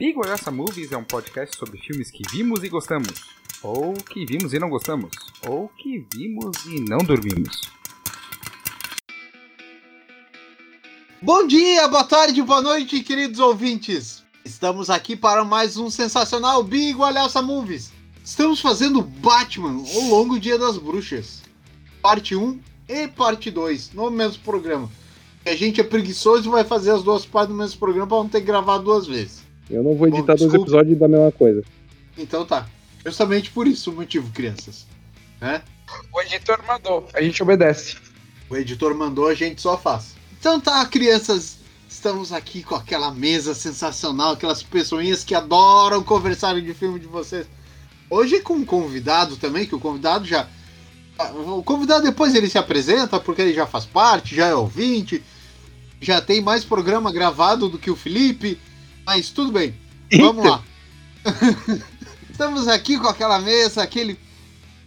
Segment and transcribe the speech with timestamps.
[0.00, 3.22] Big Olhaça Movies é um podcast sobre filmes que vimos e gostamos,
[3.62, 5.10] ou que vimos e não gostamos,
[5.46, 7.60] ou que vimos e não dormimos.
[11.20, 14.24] Bom dia, boa tarde, boa noite, queridos ouvintes.
[14.42, 17.92] Estamos aqui para mais um sensacional Big Olhaça Movies.
[18.24, 21.42] Estamos fazendo Batman, o Longo Dia das Bruxas.
[22.00, 22.58] Parte 1
[22.88, 24.90] e parte 2, no mesmo programa.
[25.44, 28.30] A gente é preguiçoso e vai fazer as duas partes no mesmo programa para não
[28.30, 29.49] ter que gravar duas vezes.
[29.70, 31.62] Eu não vou editar Bom, dois episódios da mesma coisa.
[32.18, 32.66] Então tá.
[33.04, 34.86] Justamente por isso o motivo, crianças.
[35.40, 35.62] Né?
[36.12, 37.96] O editor mandou, a gente obedece.
[38.48, 40.14] O editor mandou, a gente só faz.
[40.38, 41.58] Então tá, crianças.
[41.88, 47.46] Estamos aqui com aquela mesa sensacional, aquelas pessoinhas que adoram conversar de filme de vocês.
[48.08, 50.48] Hoje com um convidado também, que o convidado já.
[51.46, 55.22] O convidado depois ele se apresenta, porque ele já faz parte, já é ouvinte,
[56.00, 58.58] já tem mais programa gravado do que o Felipe,
[59.04, 59.74] mas tudo bem.
[60.18, 60.62] Vamos lá.
[62.30, 64.18] Estamos aqui com aquela mesa, aquele.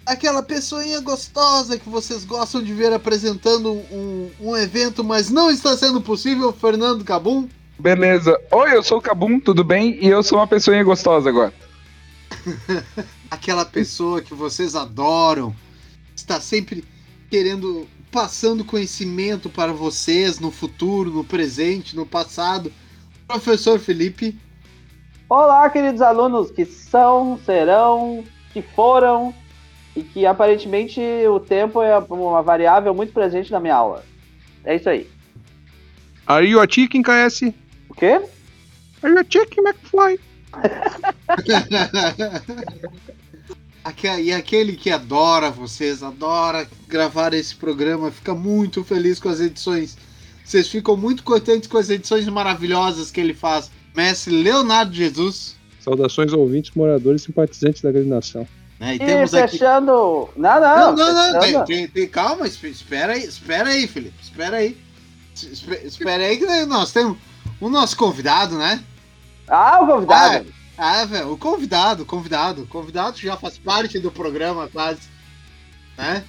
[0.06, 5.78] Aquela pessoinha gostosa que vocês gostam de ver apresentando um, um evento, mas não está
[5.78, 7.48] sendo possível, Fernando Cabum.
[7.80, 8.38] Beleza.
[8.52, 9.98] Oi, eu sou o Cabum, tudo bem?
[10.04, 11.54] E eu sou uma pessoinha gostosa agora.
[13.32, 15.56] Aquela pessoa que vocês adoram,
[16.16, 16.84] está sempre
[17.30, 22.72] querendo, passando conhecimento para vocês no futuro, no presente, no passado.
[23.34, 24.38] Professor Felipe.
[25.28, 29.34] Olá, queridos alunos que são, serão, que foram
[29.95, 34.06] e que aparentemente o tempo é uma variável muito presente na minha aula.
[34.64, 35.09] É isso aí.
[36.28, 37.52] Are you a chicken, KS?
[37.90, 38.22] O quê?
[39.02, 40.20] Are you a chicken, McFly?
[44.22, 49.97] E aquele que adora vocês, adora gravar esse programa, fica muito feliz com as edições.
[50.44, 53.72] Vocês ficam muito contentes com as edições maravilhosas que ele faz.
[53.96, 55.56] Mestre Leonardo Jesus.
[55.80, 58.48] Saudações ouvintes, moradores e simpatizantes da grande nação.
[58.80, 58.94] Né?
[58.94, 59.52] E E temos aqui.
[59.52, 60.30] fechando.
[60.36, 60.96] Não, Não, não.
[60.96, 64.78] não, não, fechando- tem, tem- tem- calma, esp- espera aí, espera aí, Felipe, espera aí.
[65.36, 67.18] Es- espe- Espera aí que nós temos
[67.59, 68.84] o nosso convidado, né?
[69.48, 70.46] Ah, o convidado.
[70.78, 75.02] Ah, velho, o convidado, o convidado, o convidado já faz parte do programa quase,
[75.98, 76.24] né?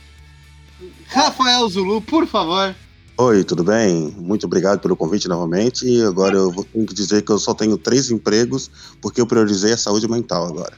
[1.08, 2.74] Rafael Zulu, por favor.
[3.16, 4.12] Oi, tudo bem?
[4.18, 5.86] Muito obrigado pelo convite novamente.
[5.86, 8.70] E agora eu vou tenho que dizer que eu só tenho três empregos
[9.00, 10.72] porque eu priorizei a saúde mental agora.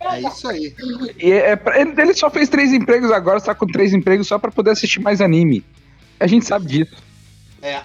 [0.00, 0.74] É isso aí.
[1.20, 4.50] E é pra- ele, só fez três empregos agora, está com três empregos só pra
[4.50, 5.64] poder assistir mais anime.
[6.18, 6.96] A gente sabe disso.
[7.62, 7.74] É.
[7.74, 7.82] É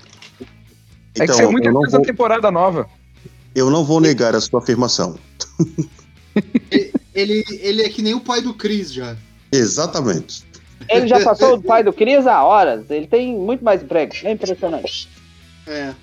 [1.16, 2.90] que Então, saiu muita coisa vou, da temporada nova.
[3.54, 5.18] eu não vou negar a sua afirmação.
[7.14, 9.16] Ele, ele é que nem o pai do Chris já.
[9.52, 10.44] Exatamente.
[10.90, 12.90] Ele já passou do pai do Cris há horas.
[12.90, 14.14] Ele tem muito mais emprego.
[14.24, 15.10] É impressionante.
[15.68, 15.94] É.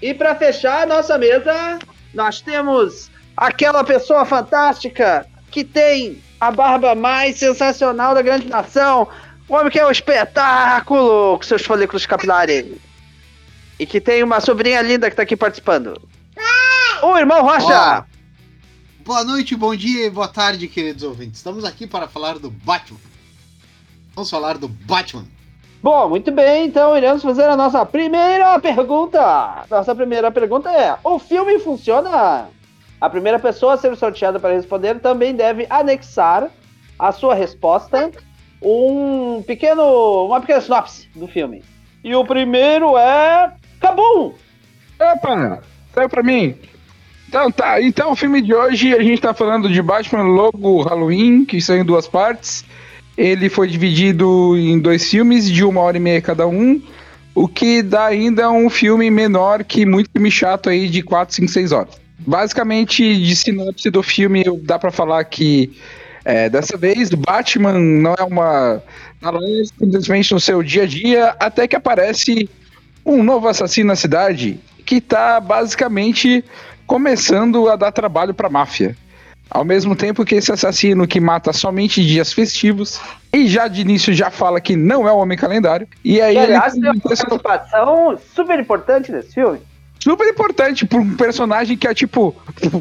[0.00, 1.78] E para fechar a nossa mesa,
[2.12, 9.08] nós temos aquela pessoa fantástica que tem a barba mais sensacional da grande nação.
[9.48, 12.66] O homem que é um espetáculo com seus folículos capilares.
[13.78, 16.00] E que tem uma sobrinha linda que tá aqui participando.
[17.02, 18.06] O irmão Rocha!
[19.04, 21.38] Boa noite, bom dia e boa tarde, queridos ouvintes.
[21.38, 22.98] Estamos aqui para falar do Batman.
[24.14, 25.26] Vamos falar do Batman.
[25.82, 29.64] Bom, muito bem, então iremos fazer a nossa primeira pergunta.
[29.70, 32.48] Nossa primeira pergunta é: o filme funciona?
[33.00, 36.48] A primeira pessoa a ser sorteada para responder também deve anexar
[36.98, 38.10] a sua resposta
[38.62, 41.62] um pequeno, uma pequena sinopse do filme.
[42.02, 44.32] E o primeiro é Cabum.
[44.98, 46.56] Opa, saiu pra mim.
[47.28, 51.44] Então tá, então o filme de hoje a gente tá falando de Batman Logo Halloween,
[51.44, 52.64] que saiu em duas partes.
[53.16, 56.80] Ele foi dividido em dois filmes de uma hora e meia cada um,
[57.34, 61.48] o que dá ainda um filme menor que muito filme chato aí de 4, 5,
[61.48, 61.94] 6 horas.
[62.18, 65.72] Basicamente, de sinopse do filme, dá pra falar que
[66.24, 68.82] é, dessa vez Batman não é uma.
[69.78, 72.48] simplesmente no seu dia a dia, até que aparece
[73.04, 76.44] um novo assassino na cidade que tá basicamente
[76.86, 78.96] começando a dar trabalho pra máfia.
[79.54, 83.00] Ao mesmo tempo que esse assassino que mata somente dias festivos
[83.32, 85.86] e já de início já fala que não é o homem calendário.
[86.04, 89.60] E aí E, ele aliás, tem um uma participação super importante nesse filme.
[90.00, 92.34] super importante pra um personagem que é tipo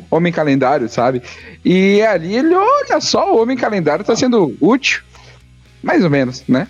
[0.09, 1.21] homem calendário, sabe?
[1.63, 5.03] E ali ele olha só, o homem calendário tá sendo útil.
[5.83, 6.65] Mais ou menos, né?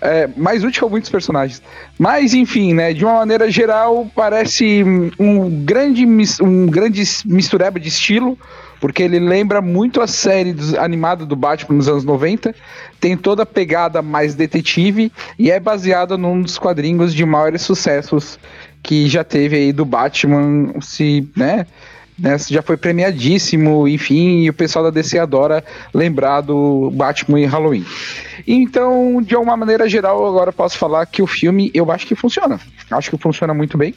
[0.00, 1.62] É, mais útil que muitos personagens.
[1.98, 2.94] Mas, enfim, né?
[2.94, 4.82] De uma maneira geral, parece
[5.18, 6.06] um grande,
[6.40, 8.38] um grande mistureba de estilo,
[8.80, 12.54] porque ele lembra muito a série animada do Batman nos anos 90.
[12.98, 18.38] Tem toda a pegada mais detetive e é baseado num dos quadrinhos de maiores sucessos
[18.82, 21.66] que já teve aí do Batman, se, né?
[22.18, 27.44] né, já foi premiadíssimo, enfim, e o pessoal da DC adora lembrar do Batman e
[27.44, 27.84] Halloween.
[28.46, 32.60] Então, de uma maneira geral, agora posso falar que o filme eu acho que funciona.
[32.90, 33.94] Acho que funciona muito bem.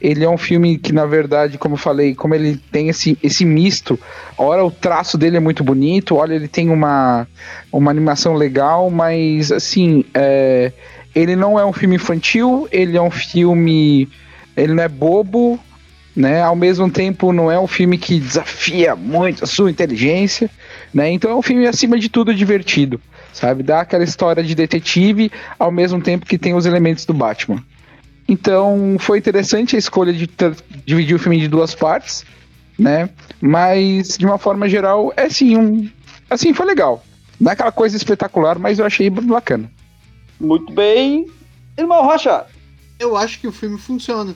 [0.00, 3.44] Ele é um filme que, na verdade, como eu falei, como ele tem esse, esse
[3.44, 3.98] misto,
[4.38, 7.26] ora o traço dele é muito bonito, olha, ele tem uma,
[7.72, 10.72] uma animação legal, mas assim, é,
[11.14, 14.08] ele não é um filme infantil, ele é um filme.
[14.56, 15.58] Ele não é bobo,
[16.14, 16.42] né?
[16.42, 20.50] Ao mesmo tempo, não é um filme que desafia muito a sua inteligência,
[20.92, 21.10] né?
[21.10, 23.00] Então é um filme acima de tudo divertido,
[23.32, 23.62] sabe?
[23.62, 27.64] Dá aquela história de detetive ao mesmo tempo que tem os elementos do Batman.
[28.28, 30.28] Então foi interessante a escolha de
[30.86, 32.24] dividir o filme em duas partes,
[32.78, 33.10] né?
[33.40, 35.90] Mas de uma forma geral é sim um,
[36.28, 37.04] assim foi legal.
[37.40, 39.70] Não é aquela coisa espetacular, mas eu achei bacana.
[40.38, 41.26] Muito bem,
[41.76, 42.46] irmão Rocha.
[42.98, 44.34] Eu acho que o filme funciona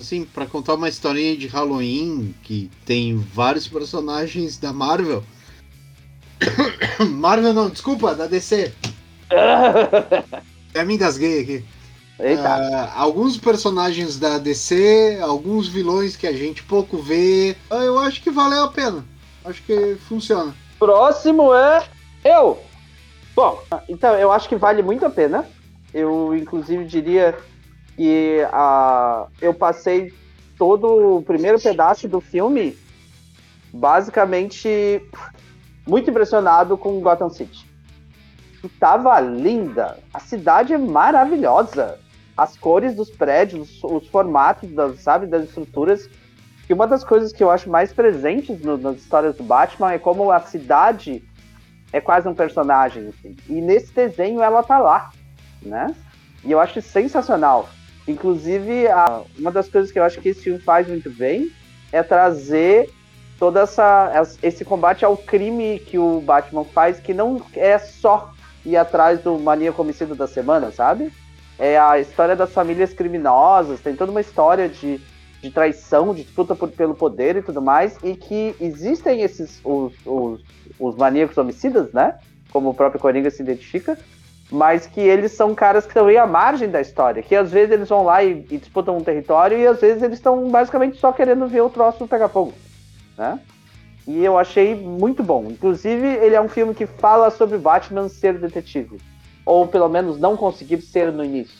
[0.00, 5.24] assim, para contar uma historinha de Halloween que tem vários personagens da Marvel.
[7.10, 8.72] Marvel não, desculpa, da DC.
[10.70, 11.64] Até me engasguei aqui.
[12.18, 17.56] Uh, alguns personagens da DC, alguns vilões que a gente pouco vê.
[17.68, 19.04] Ah, eu acho que valeu a pena.
[19.44, 20.54] Acho que funciona.
[20.78, 21.84] Próximo é
[22.24, 22.62] eu.
[23.34, 25.44] Bom, então eu acho que vale muito a pena.
[25.92, 27.36] Eu, inclusive, diria
[27.98, 30.12] e a, eu passei
[30.56, 32.76] todo o primeiro pedaço do filme
[33.72, 35.02] basicamente
[35.86, 37.68] muito impressionado com Gotham City.
[38.62, 41.98] E tava linda, a cidade é maravilhosa,
[42.36, 46.08] as cores dos prédios, os, formatos, das, sabe, das estruturas.
[46.68, 49.98] E uma das coisas que eu acho mais presentes no, nas histórias do Batman é
[49.98, 51.22] como a cidade
[51.92, 53.08] é quase um personagem.
[53.08, 53.36] Assim.
[53.48, 55.10] E nesse desenho ela tá lá,
[55.62, 55.94] né?
[56.42, 57.68] E eu acho sensacional.
[58.08, 61.50] Inclusive, a, uma das coisas que eu acho que esse filme faz muito bem
[61.92, 62.90] é trazer
[63.38, 68.32] toda essa esse combate ao crime que o Batman faz, que não é só
[68.64, 71.12] ir atrás do maníaco homicida da semana, sabe?
[71.58, 75.00] É a história das famílias criminosas, tem toda uma história de,
[75.40, 79.92] de traição, de disputa por, pelo poder e tudo mais, e que existem esses os,
[80.04, 80.40] os,
[80.78, 82.18] os maníacos homicidas, né?
[82.50, 83.98] Como o próprio Coringa se identifica,
[84.50, 87.72] mas que eles são caras que estão aí à margem da história, que às vezes
[87.72, 91.12] eles vão lá e, e disputam um território e às vezes eles estão basicamente só
[91.12, 92.52] querendo ver o troço pegar fogo,
[93.16, 93.40] né?
[94.06, 95.46] E eu achei muito bom.
[95.50, 98.98] Inclusive, ele é um filme que fala sobre Batman ser detetive,
[99.44, 101.58] ou pelo menos não conseguir ser no início,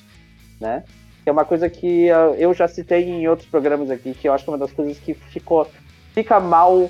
[0.61, 0.85] né?
[1.23, 4.33] Que é uma coisa que uh, eu já citei em outros programas aqui, que eu
[4.33, 5.67] acho que é uma das coisas que ficou
[6.13, 6.89] fica mal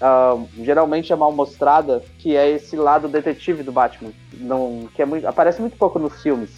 [0.00, 5.04] uh, geralmente é mal mostrada, que é esse lado detetive do Batman, não, que é
[5.06, 6.50] muito, aparece muito pouco nos filmes,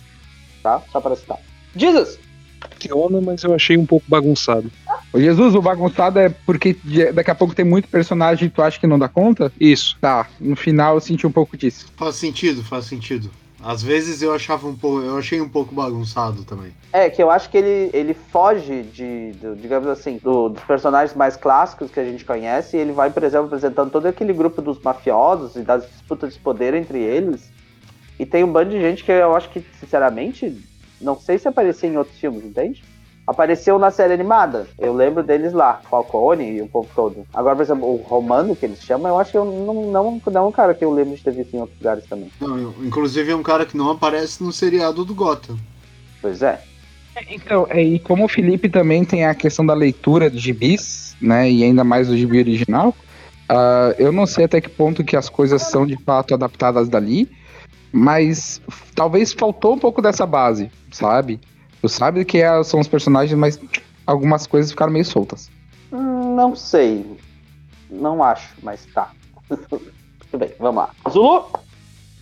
[0.63, 0.83] tá?
[0.91, 1.39] Só para citar.
[1.75, 2.19] Jesus!
[2.73, 4.71] Funciona, mas eu achei um pouco bagunçado.
[5.13, 6.77] O Jesus, o bagunçado é porque
[7.15, 9.51] daqui a pouco tem muito personagem e tu acha que não dá conta?
[9.59, 9.97] Isso.
[10.01, 11.87] Tá, no final eu senti um pouco disso.
[11.97, 13.31] Faz sentido, faz sentido.
[13.63, 16.73] Às vezes eu achava um pouco, eu achei um pouco bagunçado também.
[16.93, 21.17] É, que eu acho que ele, ele foge de, de digamos assim, do, dos personagens
[21.17, 24.63] mais clássicos que a gente conhece, e ele vai, por exemplo, apresentando todo aquele grupo
[24.63, 27.51] dos mafiosos e das disputas de poder entre eles.
[28.19, 30.57] E tem um bando de gente que eu acho que, sinceramente,
[31.01, 32.83] não sei se aparecia em outros filmes, entende?
[33.29, 34.67] apareceu na série animada.
[34.79, 37.27] Eu lembro deles lá, Falcone e o povo todo.
[37.35, 40.41] Agora, por exemplo, o Romano, que eles chamam, eu acho que eu não, não, não
[40.45, 42.31] é um cara que eu lembro de ter visto em outros lugares também.
[42.41, 45.59] Não, inclusive é um cara que não aparece no seriado do Gotham.
[46.23, 46.63] Pois é.
[47.29, 51.51] Então, é, e como o Felipe também tem a questão da leitura de gibis, né,
[51.51, 52.95] e ainda mais do gibi original,
[53.51, 57.29] uh, eu não sei até que ponto que as coisas são de fato adaptadas dali,
[57.93, 58.61] mas
[58.95, 61.41] talvez faltou um pouco dessa base, sabe?
[61.81, 63.59] Tu sabe que é, são os personagens, mas
[64.07, 65.51] algumas coisas ficaram meio soltas.
[65.93, 67.19] Hum, não sei.
[67.91, 69.13] Não acho, mas tá.
[69.49, 70.91] Tudo bem, vamos lá.
[71.11, 71.47] Zulu?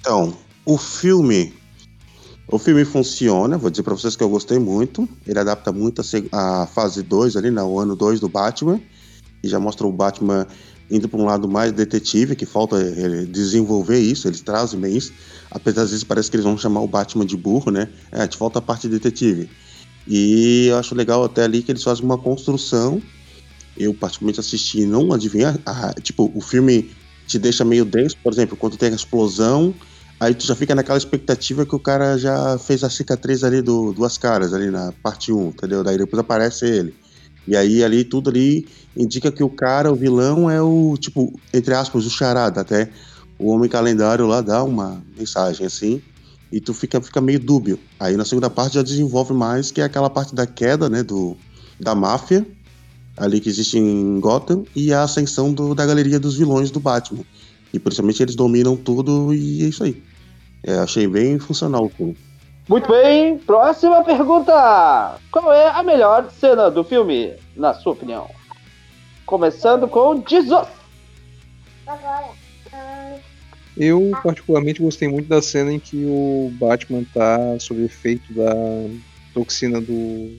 [0.00, 1.54] Então, o filme.
[2.48, 5.08] O filme funciona, vou dizer pra vocês que eu gostei muito.
[5.26, 8.80] Ele adapta muito a, a fase 2 ali, né, o ano 2 do Batman.
[9.42, 10.46] E já mostra o Batman
[10.90, 15.12] indo para um lado mais detetive, que falta eh, desenvolver isso, eles trazem bem isso.
[15.50, 17.88] Apesar às vezes parece que eles vão chamar o Batman de burro, né?
[18.12, 19.48] É, te falta a parte detetive.
[20.06, 23.02] E eu acho legal até ali que eles fazem uma construção.
[23.76, 25.58] Eu particularmente assisti e não adivinha.
[25.66, 26.90] Ah, tipo, o filme
[27.26, 29.74] te deixa meio denso, por exemplo, quando tem a explosão,
[30.20, 33.92] aí tu já fica naquela expectativa que o cara já fez a cicatriz ali do
[33.92, 35.82] Duas Caras, ali na parte 1, entendeu?
[35.82, 36.94] Daí depois aparece ele.
[37.46, 41.74] E aí ali tudo ali indica que o cara, o vilão, é o, tipo, entre
[41.74, 42.90] aspas, o charada até.
[43.38, 46.02] O Homem Calendário lá dá uma mensagem assim.
[46.50, 47.78] e tu fica, fica meio dúbio.
[48.00, 51.36] Aí na segunda parte já desenvolve mais, que é aquela parte da queda, né, do,
[51.78, 52.46] da máfia,
[53.16, 57.24] ali que existe em Gotham, e a ascensão do, da galeria dos vilões do Batman.
[57.72, 60.02] E principalmente eles dominam tudo e é isso aí.
[60.62, 62.16] É, achei bem funcional o filme.
[62.68, 65.18] Muito bem, próxima pergunta.
[65.30, 68.28] Qual é a melhor cena do filme, na sua opinião?
[69.24, 70.66] Começando com Jesus.
[71.86, 72.26] Agora.
[72.72, 73.16] ah,
[73.76, 78.52] Eu, particularmente, gostei muito da cena em que o Batman tá sob efeito da
[79.32, 80.36] toxina do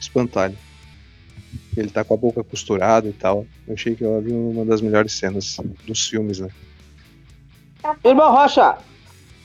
[0.00, 0.56] espantalho.
[1.76, 3.46] Ele tá com a boca costurada e tal.
[3.68, 6.48] Eu achei que ela viu uma das melhores cenas dos filmes, né?
[8.04, 8.78] Irmão Rocha.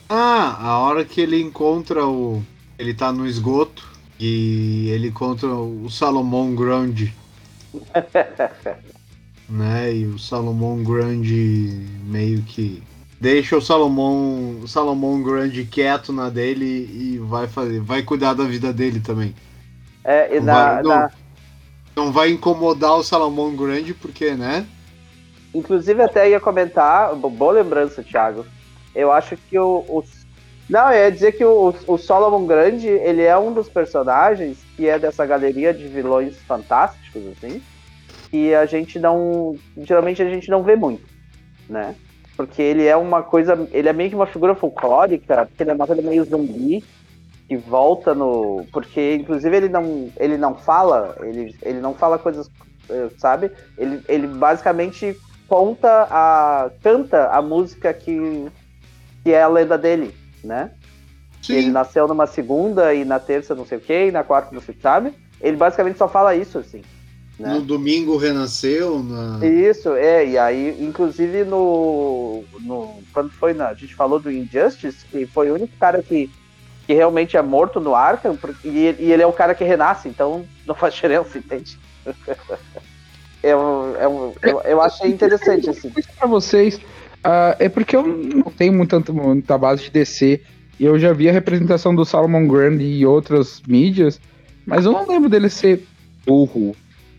[0.09, 2.43] Ah, a hora que ele encontra o.
[2.77, 3.87] Ele tá no esgoto
[4.19, 7.13] e ele encontra o Salomão Grande.
[9.49, 9.93] né?
[9.93, 12.83] E o Salomão Grande meio que
[13.19, 18.43] deixa o Salomão, o Salomão Grande quieto na dele e vai fazer, vai cuidar da
[18.43, 19.33] vida dele também.
[20.03, 20.89] É, e Não na, vai- não.
[20.89, 21.11] na-
[21.95, 24.65] Não vai incomodar o Salomão Grande porque, né?
[25.53, 28.45] Inclusive, até ia comentar, bo- boa lembrança, Thiago.
[28.95, 29.83] Eu acho que o.
[29.87, 30.03] o-
[30.69, 34.97] não, ia dizer que o, o Solomon Grande, ele é um dos personagens que é
[34.97, 37.61] dessa galeria de vilões fantásticos, assim,
[38.31, 39.55] que a gente não.
[39.77, 41.03] Geralmente a gente não vê muito,
[41.69, 41.95] né?
[42.35, 43.67] Porque ele é uma coisa.
[43.71, 46.83] Ele é meio que uma figura folclórica, porque ele é uma coisa meio zumbi,
[47.47, 48.65] que volta no.
[48.71, 52.49] Porque, inclusive, ele não, ele não fala, ele, ele não fala coisas,
[52.89, 53.51] eh, sabe?
[53.77, 55.15] Ele, ele basicamente
[55.47, 56.71] conta a.
[56.83, 58.47] canta a música que,
[59.25, 60.69] que é a lenda dele, né?
[61.49, 64.61] Ele nasceu numa segunda e na terça não sei o que, e na quarta não
[64.61, 65.13] sei o que, sabe?
[65.41, 66.83] Ele basicamente só fala isso, assim.
[67.39, 67.55] Né?
[67.55, 69.43] No domingo renasceu, na...
[69.45, 72.99] Isso, é, e aí, inclusive no, no.
[73.11, 73.69] Quando foi na.
[73.69, 76.31] A gente falou do Injustice, que foi o único cara que,
[76.85, 79.63] que realmente é morto no Arkham, porque- e, ele- e ele é o cara que
[79.63, 81.77] renasce, então não faz diferença, entende?
[83.43, 83.59] Eu,
[83.99, 85.91] eu, eu, eu achei interessante, assim.
[85.97, 86.79] Isso pra vocês.
[87.25, 90.41] Ah, é porque eu não tenho muita, muita base de DC.
[90.79, 94.19] E eu já vi a representação do Salomon Grande e outras mídias.
[94.65, 95.85] Mas eu não lembro dele ser
[96.25, 96.75] burro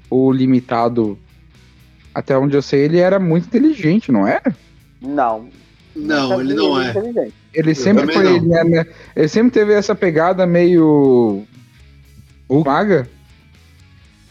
[0.08, 1.18] ou limitado.
[2.14, 4.54] Até onde eu sei, ele era muito inteligente, não era?
[5.02, 5.48] Não.
[5.94, 6.94] Não, nunca ele não é.
[7.54, 8.22] Ele sempre foi.
[8.24, 8.36] não.
[8.36, 11.44] Ele, né, ele sempre teve essa pegada meio.
[12.48, 13.08] O maga?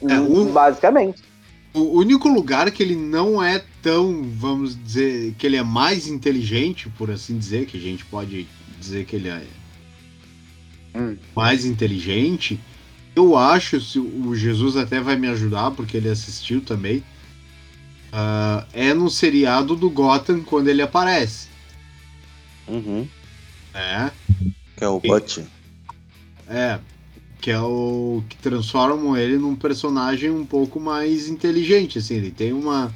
[0.08, 1.24] É, um- Basicamente.
[1.76, 6.88] O único lugar que ele não é tão, vamos dizer, que ele é mais inteligente,
[6.98, 8.48] por assim dizer, que a gente pode
[8.80, 9.46] dizer que ele é
[10.96, 11.18] Hum.
[11.36, 12.58] mais inteligente,
[13.14, 17.04] eu acho, se o Jesus até vai me ajudar, porque ele assistiu também,
[18.14, 21.50] ah, é no seriado do Gotham quando ele aparece,
[22.70, 23.06] Uhum.
[23.74, 24.12] né?
[24.78, 25.40] Que é o Butch.
[26.48, 26.80] É,
[27.46, 32.52] que é o que transformam ele num personagem um pouco mais inteligente, assim, ele tem
[32.52, 32.92] uma,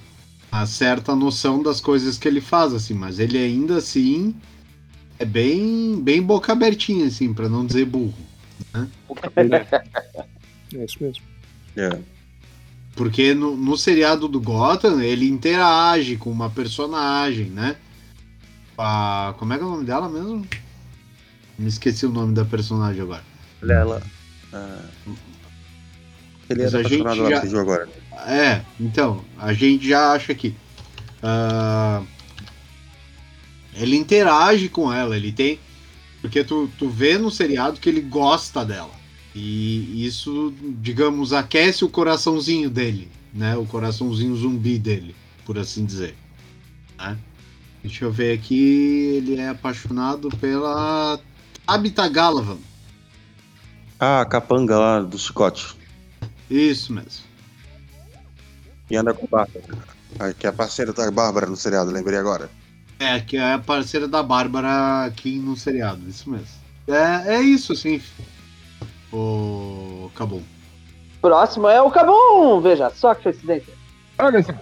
[0.51, 4.33] uma certa noção das coisas que ele faz, assim, mas ele ainda assim
[5.19, 8.17] é bem, bem boca abertinha, assim, pra não dizer burro.
[10.73, 11.23] É isso mesmo.
[11.75, 11.99] É.
[12.95, 17.75] Porque no, no seriado do Gotham, ele interage com uma personagem, né?
[18.75, 20.43] A, como é que é o nome dela mesmo?
[21.55, 23.23] Me esqueci o nome da personagem agora.
[23.61, 24.01] Olha
[24.53, 24.85] Ah,
[26.49, 27.89] ele era a gente apaixonado lá já- que viu agora.
[28.27, 30.55] É, então, a gente já acha que
[31.21, 32.01] ah,
[33.75, 35.59] ele interage com ela, ele tem.
[36.21, 38.91] Porque tu, tu vê no seriado que ele gosta dela.
[39.33, 43.55] E isso, digamos, aquece o coraçãozinho dele, né?
[43.55, 45.15] O coraçãozinho zumbi dele,
[45.45, 46.15] por assim dizer.
[46.97, 47.17] né?
[47.81, 48.57] Deixa eu ver aqui,
[49.15, 51.17] ele é apaixonado pela
[51.65, 52.57] Tabitha Galavan.
[53.99, 55.75] Ah, a capanga lá do chicote.
[56.49, 57.25] Isso mesmo.
[58.89, 59.65] E anda com Bárbara.
[60.37, 62.49] Que é a parceira da Bárbara no seriado, lembrei agora.
[62.99, 66.47] É, que é a parceira da Bárbara aqui no seriado, isso mesmo.
[66.87, 68.01] É, é isso, assim.
[69.11, 70.09] O.
[70.13, 70.41] Acabou.
[71.21, 72.61] Próximo é o Cabum!
[72.61, 73.73] Veja só que coincidência.
[74.17, 74.53] Olha, só,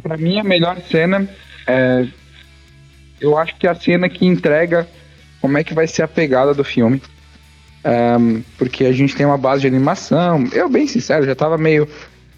[0.00, 1.28] pra mim a melhor cena
[1.66, 2.08] é.
[3.20, 4.88] Eu acho que é a cena que entrega
[5.40, 7.02] como é que vai ser a pegada do filme.
[7.88, 10.44] Ahn, porque a gente tem uma base de animação.
[10.52, 11.88] Eu, bem sincero, já tava meio.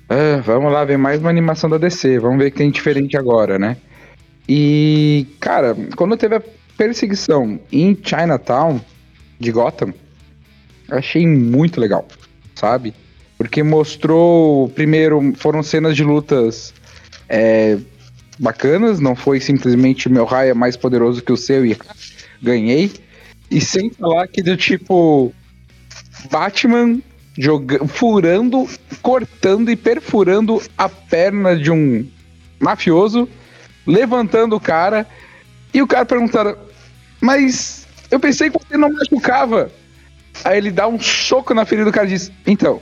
[0.09, 3.17] "Ah, vamos lá ver mais uma animação da DC, vamos ver o que tem diferente
[3.17, 3.77] agora, né?
[4.49, 6.43] E, cara, quando teve a
[6.77, 8.81] perseguição em Chinatown
[9.41, 9.93] de Gotham,
[10.89, 12.07] achei muito legal,
[12.55, 12.95] sabe?
[13.37, 16.73] Porque mostrou, primeiro, foram cenas de lutas
[17.29, 17.79] é,
[18.39, 21.77] bacanas, não foi simplesmente meu raio é mais poderoso que o seu e
[22.43, 22.91] ganhei.
[23.51, 25.33] E sem falar que do tipo
[26.31, 27.01] Batman
[27.39, 28.69] joga, furando,
[29.01, 32.07] cortando e perfurando a perna de um
[32.59, 33.29] mafioso,
[33.87, 35.07] levantando o cara,
[35.73, 36.57] e o cara perguntaram,
[37.21, 39.71] mas eu pensei que você não machucava.
[40.45, 42.81] Aí ele dá um soco na ferida do cara e diz, então,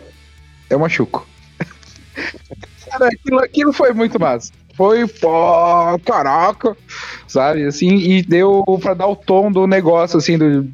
[0.68, 1.26] eu machuco.
[2.90, 4.52] cara, aquilo, aquilo foi muito massa.
[4.74, 6.76] Foi, pô, caraca,
[7.26, 10.68] sabe, assim, e deu pra dar o tom do negócio, assim, do,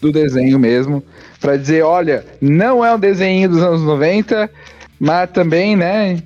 [0.00, 1.02] do desenho mesmo,
[1.42, 4.48] pra dizer, olha, não é um desenho dos anos 90,
[4.98, 6.22] mas também, né,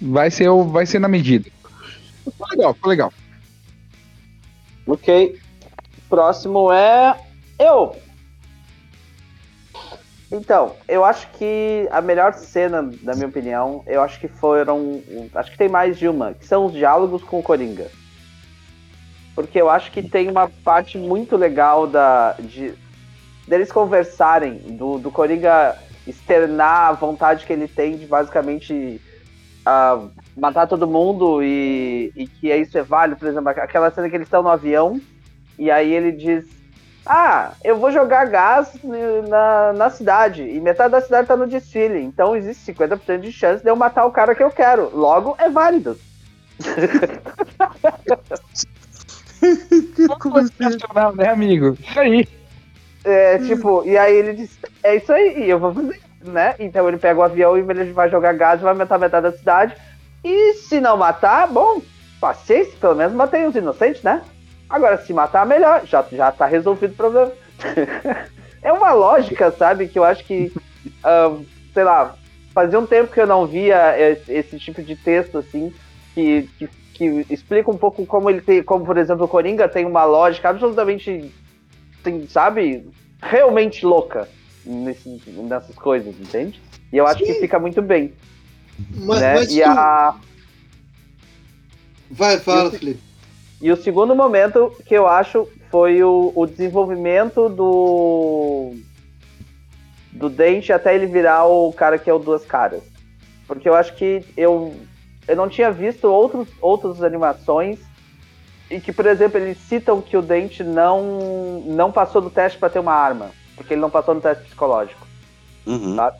[0.00, 1.50] vai ser, vai ser na medida.
[2.22, 3.12] Ficou legal, ficou legal.
[4.86, 5.38] Ok.
[6.08, 7.18] Próximo é
[7.58, 7.96] eu.
[10.30, 15.02] Então, eu acho que a melhor cena, na minha opinião, eu acho que foram.
[15.34, 17.90] Acho que tem mais de uma, que são os diálogos com o Coringa.
[19.34, 22.74] Porque eu acho que tem uma parte muito legal da, de,
[23.48, 25.76] deles conversarem, do, do Coringa
[26.06, 29.00] externar a vontade que ele tem de basicamente
[29.64, 33.18] ah, matar todo mundo e, e que isso é válido.
[33.18, 35.00] Por exemplo, aquela cena que eles estão no avião
[35.58, 36.46] e aí ele diz:
[37.04, 38.72] Ah, eu vou jogar gás
[39.28, 43.62] na, na cidade e metade da cidade tá no desfile, então existe 50% de chance
[43.62, 44.96] de eu matar o cara que eu quero.
[44.96, 45.98] Logo, é válido.
[50.56, 51.76] Sensacional, né, amigo?
[51.80, 52.37] Isso aí.
[53.08, 56.54] É, tipo, e aí ele diz, é isso aí, e eu vou fazer, né?
[56.58, 59.36] Então ele pega o avião e ele vai jogar gás e vai matar metade da
[59.36, 59.74] cidade.
[60.22, 61.80] E se não matar, bom,
[62.20, 64.20] paciência, pelo menos matei os inocentes, né?
[64.68, 67.32] Agora, se matar, melhor, já, já tá resolvido o problema.
[68.60, 70.52] é uma lógica, sabe, que eu acho que,
[71.72, 72.14] sei lá,
[72.52, 75.72] fazia um tempo que eu não via esse, esse tipo de texto, assim,
[76.14, 79.86] que, que, que explica um pouco como ele tem, como, por exemplo, o Coringa tem
[79.86, 81.32] uma lógica absolutamente
[82.02, 82.86] tem, sabe,
[83.22, 84.28] realmente louca
[84.64, 86.60] nesse- nessas coisas, entende?
[86.92, 88.12] E eu acho que fica muito bem,
[88.96, 89.34] Mas, né?
[89.34, 90.16] mas e, tu- a,
[92.10, 93.00] Vai, fala, eu- Felipe.
[93.60, 98.74] e o segundo momento que eu acho foi o, o desenvolvimento do
[100.12, 102.82] do Dente até ele virar o cara que é o Duas Caras.
[103.46, 104.74] Porque eu acho que eu,
[105.28, 107.78] eu não tinha visto outros, outras animações
[108.70, 112.68] e que, por exemplo, eles citam que o Dente não, não passou do teste para
[112.70, 113.30] ter uma arma.
[113.56, 115.06] Porque ele não passou no teste psicológico.
[115.66, 115.96] Uhum.
[115.96, 116.14] Tá.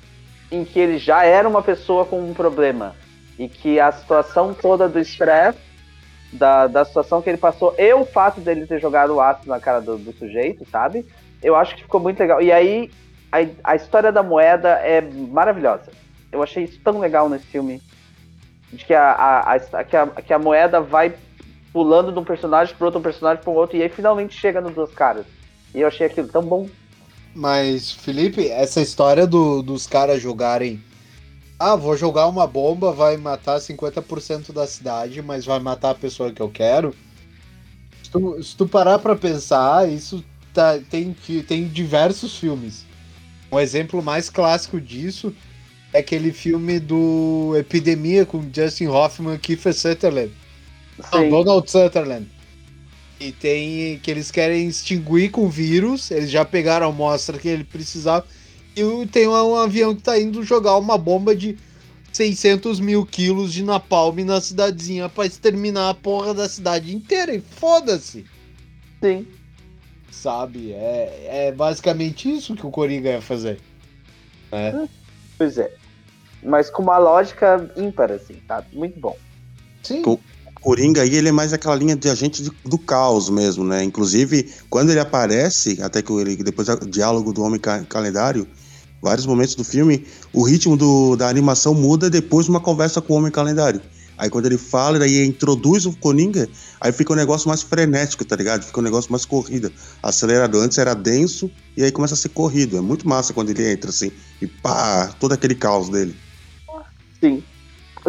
[0.50, 2.94] em que ele já era uma pessoa com um problema
[3.38, 5.58] e que a situação toda do estresse
[6.32, 9.58] da, da situação que ele passou e o fato dele ter jogado o ácido na
[9.61, 11.06] cara do, do sujeito, sabe?
[11.42, 12.42] Eu acho que ficou muito legal.
[12.42, 12.90] E aí,
[13.32, 15.90] a, a história da moeda é maravilhosa.
[16.30, 17.80] Eu achei isso tão legal nesse filme.
[18.70, 21.14] De que a, a, a- que a, que a moeda vai
[21.72, 24.92] pulando de um personagem para outro personagem para outro e aí finalmente chega nos dois
[24.92, 25.26] caras.
[25.74, 26.68] E eu achei aquilo tão bom.
[27.35, 30.83] Mas, Felipe, essa história do- dos caras jogarem.
[31.59, 36.33] Ah, vou jogar uma bomba, vai matar 50% da cidade, mas vai matar a pessoa
[36.33, 36.94] que eu quero.
[38.02, 41.14] Se tu, se tu parar pra pensar, isso tá- tem,
[41.46, 42.87] tem diversos filmes.
[43.52, 45.35] Um exemplo mais clássico disso
[45.92, 50.33] é aquele filme do Epidemia com Justin Hoffman e Kiefer Sutherland.
[51.12, 51.30] Não.
[51.30, 52.28] Donald Sutherland.
[53.20, 57.48] E tem que eles querem extinguir com o vírus, eles já pegaram a amostra que
[57.48, 58.24] ele precisava.
[58.76, 61.58] E tem um, avião que tá indo jogar uma bomba de
[62.12, 67.34] 600 mil quilos de napalm na cidadezinha pra exterminar a porra da cidade inteira.
[67.34, 68.24] E foda-se,
[69.02, 69.26] Sim.
[70.12, 70.72] sabe?
[70.72, 73.58] É, é basicamente isso que o Coringa ia fazer.
[75.37, 75.72] Pois é.
[76.40, 78.64] Mas com uma lógica ímpar, assim, tá?
[78.72, 79.16] Muito bom.
[79.82, 80.02] Sim.
[80.60, 83.82] Coringa aí, ele é mais aquela linha de agente de- do caos mesmo, né?
[83.84, 88.46] Inclusive, quando ele aparece, até que ele, depois do diálogo do Homem Ca- Calendário,
[89.00, 93.14] vários momentos do filme, o ritmo do- da animação muda depois de uma conversa com
[93.14, 93.80] o Homem Calendário.
[94.18, 96.48] Aí quando ele fala, aí introduz o Coringa,
[96.80, 98.64] aí fica um negócio mais frenético, tá ligado?
[98.64, 99.70] Fica um negócio mais corrida,
[100.02, 100.58] acelerado.
[100.58, 102.76] Antes era denso e aí começa a ser corrido.
[102.76, 104.10] É muito massa quando ele entra assim
[104.42, 106.16] e pá, todo aquele caos dele.
[107.20, 107.44] Sim.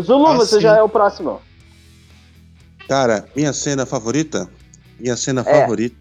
[0.01, 1.39] Zulu, Ah, você já é o próximo.
[2.89, 4.49] Cara, minha cena favorita?
[4.99, 5.61] Minha cena É.
[5.61, 5.95] favorita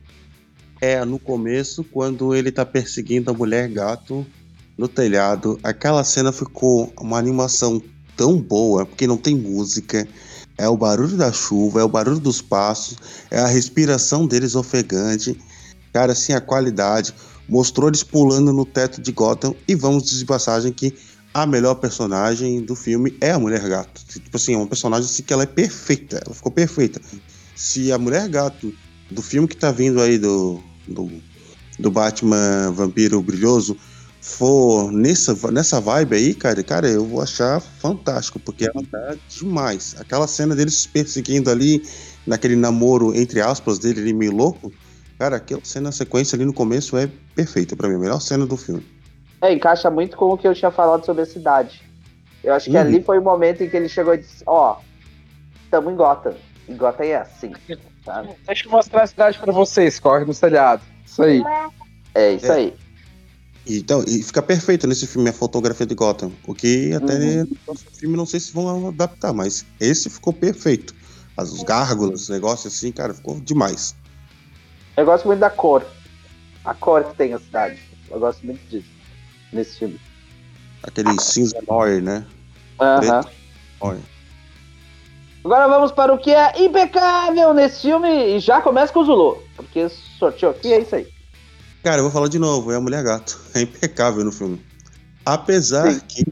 [0.80, 4.26] é no começo, quando ele tá perseguindo a mulher gato
[4.76, 5.60] no telhado.
[5.62, 7.82] Aquela cena ficou uma animação
[8.16, 10.08] tão boa, porque não tem música.
[10.56, 12.96] É o barulho da chuva, é o barulho dos passos,
[13.30, 15.38] é a respiração deles ofegante.
[15.92, 17.12] Cara, assim, a qualidade.
[17.46, 19.54] Mostrou eles pulando no teto de Gotham.
[19.66, 20.94] E vamos de passagem que
[21.32, 24.04] a melhor personagem do filme é a Mulher Gato.
[24.06, 26.22] Tipo assim, é uma personagem assim, que ela é perfeita.
[26.24, 27.00] Ela ficou perfeita.
[27.54, 28.72] Se a Mulher Gato
[29.10, 31.10] do filme que tá vindo aí do, do
[31.78, 33.76] do Batman Vampiro Brilhoso
[34.20, 39.94] for nessa, nessa vibe aí, cara, cara, eu vou achar fantástico, porque ela tá demais.
[39.98, 41.82] Aquela cena deles se perseguindo ali,
[42.26, 44.72] naquele namoro, entre aspas, dele ali meio louco,
[45.18, 48.44] cara, aquela cena, a sequência ali no começo é perfeita pra mim, a melhor cena
[48.44, 48.84] do filme.
[49.40, 51.82] É, encaixa muito com o que eu tinha falado sobre a cidade.
[52.42, 52.82] Eu acho que Uhum.
[52.82, 54.76] ali foi o momento em que ele chegou e disse, ó,
[55.70, 56.34] tamo em Gotham.
[56.68, 57.52] E Gotham é assim,
[58.04, 58.30] sabe?
[58.46, 60.82] Deixa eu mostrar a cidade pra vocês, corre no telhado.
[61.06, 61.42] Isso aí.
[62.14, 62.54] É isso É.
[62.56, 62.74] aí.
[63.70, 66.32] Então, e fica perfeito nesse filme a fotografia de Gotham.
[66.46, 67.40] O que até Uhum.
[67.50, 70.94] no próximo filme não sei se vão adaptar, mas esse ficou perfeito.
[71.36, 73.94] As os gárgulas, os negócios assim, cara, ficou demais.
[74.96, 75.84] Eu gosto muito da cor.
[76.64, 77.78] A cor que tem a cidade.
[78.10, 78.88] Eu gosto muito disso.
[79.52, 80.00] Nesse filme.
[80.82, 82.24] Aquele cinza noir, né?
[82.80, 83.24] Aham.
[83.80, 84.00] Olha.
[85.44, 88.36] Agora vamos para o que é impecável nesse filme.
[88.36, 89.42] E já começa com o Zulu.
[89.56, 91.08] Porque sorteio aqui é isso aí.
[91.82, 93.38] Cara, eu vou falar de novo, é a Mulher Gato.
[93.54, 94.60] É impecável no filme.
[95.24, 96.00] Apesar Sim.
[96.06, 96.24] que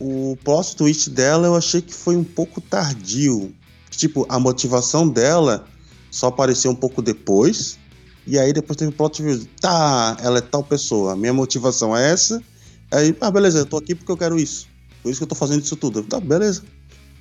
[0.00, 3.54] o plot twist dela eu achei que foi um pouco tardio.
[3.90, 5.66] Tipo, a motivação dela
[6.10, 7.78] só apareceu um pouco depois.
[8.26, 9.48] E aí depois teve plot twist.
[9.60, 11.14] Tá, ela é tal pessoa.
[11.14, 12.42] Minha motivação é essa.
[12.90, 14.66] Aí, ah, beleza, eu tô aqui porque eu quero isso.
[15.02, 16.00] Por isso que eu tô fazendo isso tudo.
[16.00, 16.62] Eu, Tá, beleza.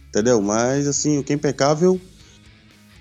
[0.09, 0.41] Entendeu?
[0.41, 1.99] Mas assim, o que é impecável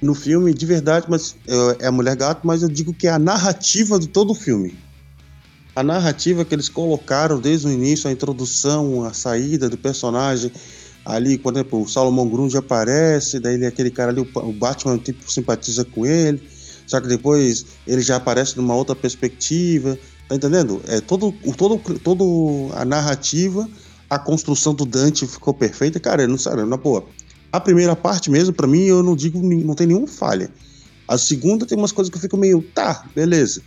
[0.01, 3.11] no filme, de verdade, mas é, é a Mulher Gato, mas eu digo que é
[3.11, 4.75] a narrativa de todo o filme.
[5.77, 10.51] A narrativa que eles colocaram desde o início, a introdução, a saída do personagem.
[11.05, 14.99] Ali, por exemplo, o Salomão Grundy aparece, daí ele é aquele cara ali, o Batman
[14.99, 16.43] tipo, simpatiza com ele,
[16.93, 19.99] só que depois ele já aparece numa outra perspectiva.
[20.29, 20.83] Tá entendendo?
[20.87, 23.67] É todo, todo, todo a narrativa,
[24.11, 25.99] a construção do Dante ficou perfeita.
[25.99, 27.07] Cara, não sério, na boa.
[27.51, 30.51] A primeira parte mesmo, pra mim, eu não digo, não tem nenhuma falha.
[31.09, 33.63] A segunda tem umas coisas que eu fico meio, tá, beleza.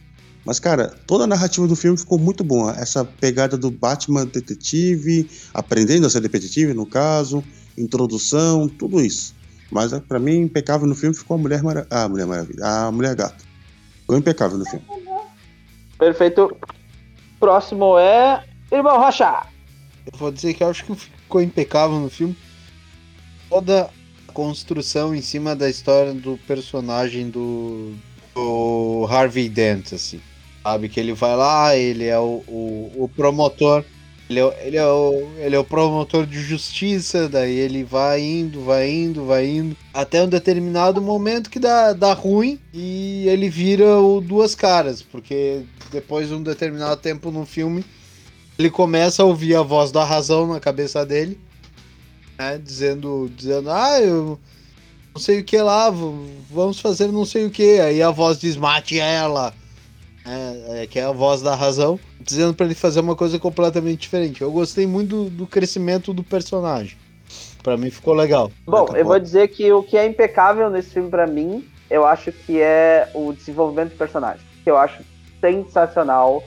[0.46, 2.76] Mas, cara, toda a narrativa do filme ficou muito boa.
[2.78, 7.44] Essa pegada do Batman detetive, aprendendo a ser detetive, no caso,
[7.76, 9.34] introdução, tudo isso.
[9.72, 11.88] Mas, é, pra mim, impecável no filme ficou a Mulher, Mara...
[11.90, 13.44] ah, a Mulher Maravilha, a Mulher Gato.
[14.02, 14.86] Ficou impecável no filme.
[15.98, 16.56] Perfeito.
[17.40, 18.46] Próximo é.
[18.72, 19.48] Irmão Rocha.
[20.06, 22.36] Eu vou dizer que eu acho que ficou impecável no filme.
[23.50, 23.90] Toda
[24.28, 27.94] a construção em cima da história do personagem do,
[28.36, 30.22] do Harvey Dent, assim.
[30.62, 33.84] Sabe que ele vai lá, ele é o, o, o promotor.
[34.30, 38.64] Ele é, ele, é o, ele é o promotor de justiça, daí ele vai indo,
[38.64, 44.00] vai indo, vai indo, até um determinado momento que dá, dá ruim e ele vira
[44.00, 45.62] o duas caras, porque
[45.92, 47.86] depois de um determinado tempo no filme
[48.58, 51.40] ele começa a ouvir a voz da razão na cabeça dele,
[52.38, 54.40] né, dizendo, dizendo, ah, eu
[55.14, 55.90] não sei o que lá,
[56.50, 57.80] vamos fazer não sei o que.
[57.80, 59.54] Aí a voz diz, mate ela,
[60.26, 64.02] é, é, que é a voz da razão, dizendo pra ele fazer uma coisa completamente
[64.02, 64.42] diferente.
[64.42, 66.98] Eu gostei muito do, do crescimento do personagem.
[67.62, 68.52] Pra mim ficou legal.
[68.66, 72.32] Bom, eu vou dizer que o que é impecável nesse filme pra mim, eu acho
[72.32, 74.46] que é o desenvolvimento do personagem.
[74.64, 75.04] Que eu acho
[75.40, 76.44] sensacional.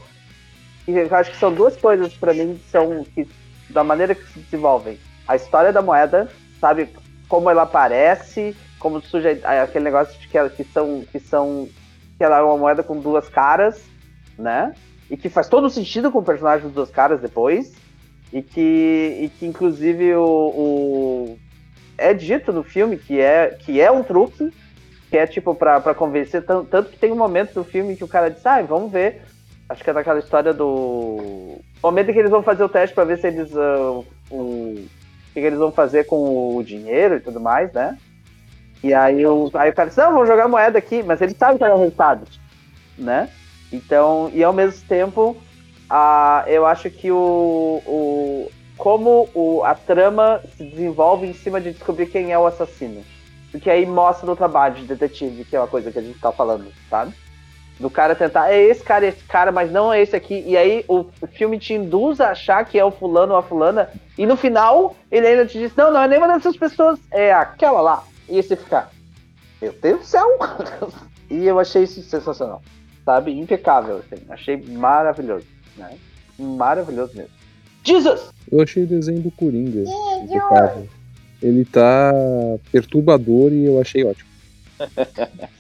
[0.86, 3.28] E eu acho que são duas coisas pra mim que são que,
[3.70, 4.98] da maneira que se desenvolvem.
[5.26, 6.88] A história da moeda, sabe?
[7.28, 11.68] Como ela aparece, como surge aquele negócio de que, que são que são
[12.18, 13.81] que ela é uma moeda com duas caras,
[14.37, 14.74] né?
[15.09, 17.72] E que faz todo sentido com o personagem dos duas caras depois.
[18.33, 21.38] E que, e que inclusive o, o-
[21.96, 24.50] é dito no filme que é, que é um truque,
[25.09, 28.09] que é tipo pra convencer, tan- tanto que tem um momento do filme que o
[28.09, 29.22] cara diz, ah, vamos ver.
[29.68, 30.66] Acho que é daquela história do.
[30.66, 33.54] O momento em que eles vão fazer o teste pra ver se eles.
[33.57, 34.85] ah, o,
[35.33, 37.96] que eles vão fazer com o dinheiro e tudo mais, né?
[38.82, 41.58] E aí o, aí o cara diz, não, vamos jogar moeda aqui, mas ele sabe
[41.58, 42.26] qual é o resultado,
[42.96, 43.28] né?
[43.72, 45.36] Então, e ao mesmo tempo,
[45.90, 51.72] a, eu acho que o, o como o, a trama se desenvolve em cima de
[51.72, 53.04] descobrir quem é o assassino.
[53.50, 56.30] Porque aí mostra o trabalho de detetive, que é uma coisa que a gente tá
[56.30, 57.12] falando, sabe?
[57.80, 60.44] Do cara tentar, é esse cara, esse cara, mas não é esse aqui.
[60.46, 63.42] E aí o, o filme te induz a achar que é o fulano ou a
[63.42, 63.88] fulana.
[64.16, 67.80] E no final, ele ainda te diz, não, não é nenhuma dessas pessoas, é aquela
[67.80, 68.02] lá.
[68.28, 68.88] E aí você fica,
[69.60, 70.26] meu Deus do céu!
[71.30, 72.62] e eu achei isso sensacional,
[73.04, 73.32] sabe?
[73.38, 74.22] Impecável, assim.
[74.28, 75.96] Achei maravilhoso, né?
[76.38, 77.30] Maravilhoso mesmo.
[77.82, 78.30] Jesus!
[78.50, 79.80] Eu achei o desenho do Coringa
[80.22, 80.88] impecável.
[81.40, 82.12] Ele tá
[82.72, 84.28] perturbador e eu achei ótimo.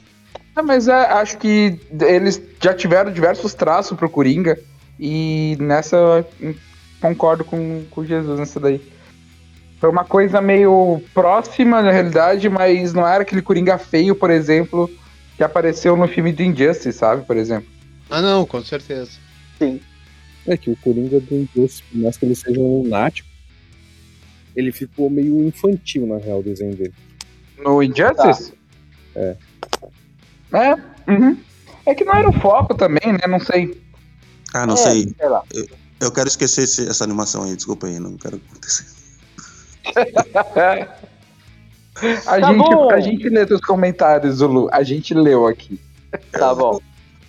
[0.58, 4.58] Ah, mas é, acho que eles já tiveram diversos traços pro Coringa.
[4.98, 6.56] E nessa eu
[7.00, 8.82] concordo com, com Jesus nessa daí.
[9.80, 14.90] Foi uma coisa meio próxima na realidade, mas não era aquele Coringa feio, por exemplo,
[15.36, 17.24] que apareceu no filme do Injustice, sabe?
[17.24, 17.68] Por exemplo.
[18.10, 19.10] Ah, não, com certeza.
[19.58, 19.80] Sim.
[20.46, 23.28] É que o Coringa do dois, por mais que ele seja um lunático,
[24.56, 26.94] ele ficou meio infantil na real o desenho dele.
[27.58, 28.52] No Injustice?
[29.14, 29.36] É.
[30.52, 30.74] É,
[31.10, 31.36] uhum.
[31.86, 33.20] É que não era o foco também, né?
[33.28, 33.80] Não sei.
[34.54, 35.14] Ah, não É, sei.
[35.16, 35.42] sei lá.
[36.00, 38.86] Eu quero esquecer esse- essa animação aí, desculpa aí, não quero acontecer.
[42.26, 42.90] A, Tá gente, bom.
[42.92, 44.68] a gente lê teus comentários, Zulu.
[44.72, 45.80] A gente leu aqui.
[46.30, 46.78] Tá bom.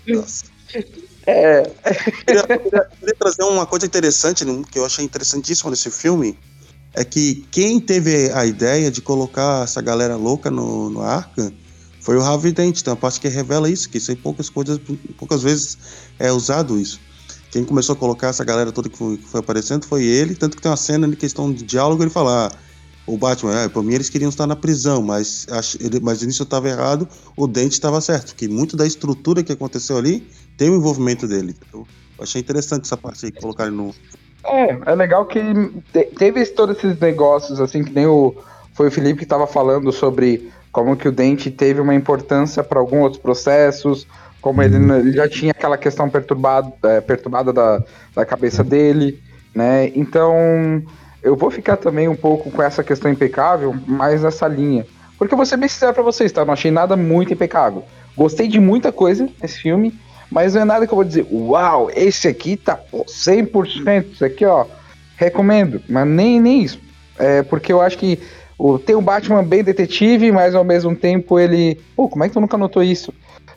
[0.08, 0.45] Nossa.
[1.26, 1.63] É,
[2.26, 6.38] queria, queria- queria trazer uma coisa interessante, né, que eu achei interessantíssimo nesse filme,
[6.93, 11.52] é que quem teve a ideia de colocar essa galera louca no, no Arkham
[12.02, 14.80] foi o Harvey Dent, tem uma parte que revela isso, que isso em poucas coisas,
[15.17, 15.78] poucas vezes
[16.17, 17.00] é usado isso.
[17.52, 20.56] Quem começou a colocar essa galera toda que foi, que foi aparecendo foi ele, tanto
[20.56, 22.58] que tem uma cena de questão de diálogo, ele fala, ah,
[23.08, 25.48] o Batman, ah, mim eles queriam estar na prisão, mas,
[25.80, 29.52] ele, mas nisso eu estava errado, o Dente estava certo, que muito da estrutura que
[29.52, 31.56] aconteceu ali tem o envolvimento dele.
[31.74, 31.88] Eu
[32.20, 33.96] achei interessante essa parte aí que colocaram no.
[34.46, 35.40] é, é legal que
[35.92, 38.36] te- teve todos esses negócios, assim, que nem o.
[38.74, 42.80] Foi o Felipe que estava falando sobre como que o dente teve uma importância para
[42.80, 44.08] alguns outros processos,
[44.41, 47.84] como ele, ele já tinha aquela questão perturbada, é, perturbada da,
[48.15, 49.19] da cabeça dele,
[49.54, 49.91] né?
[49.95, 50.82] Então,
[51.21, 54.86] eu vou ficar também um pouco com essa questão impecável, mais nessa linha.
[55.17, 56.45] Porque eu vou ser bem sincero pra vocês, tá?
[56.45, 57.84] Não achei nada muito impecável.
[58.15, 59.93] Gostei de muita coisa nesse filme,
[60.32, 64.23] mas não é nada que eu vou dizer, uau, esse aqui tá pô, 100%, isso
[64.25, 64.65] aqui, ó,
[65.17, 65.82] recomendo.
[65.89, 66.80] Mas nem, nem isso.
[67.17, 68.19] É porque eu acho que
[68.58, 71.80] o, tem o Batman bem detetive, mas ao mesmo tempo ele...
[71.95, 73.13] Pô, como é que tu nunca notou isso?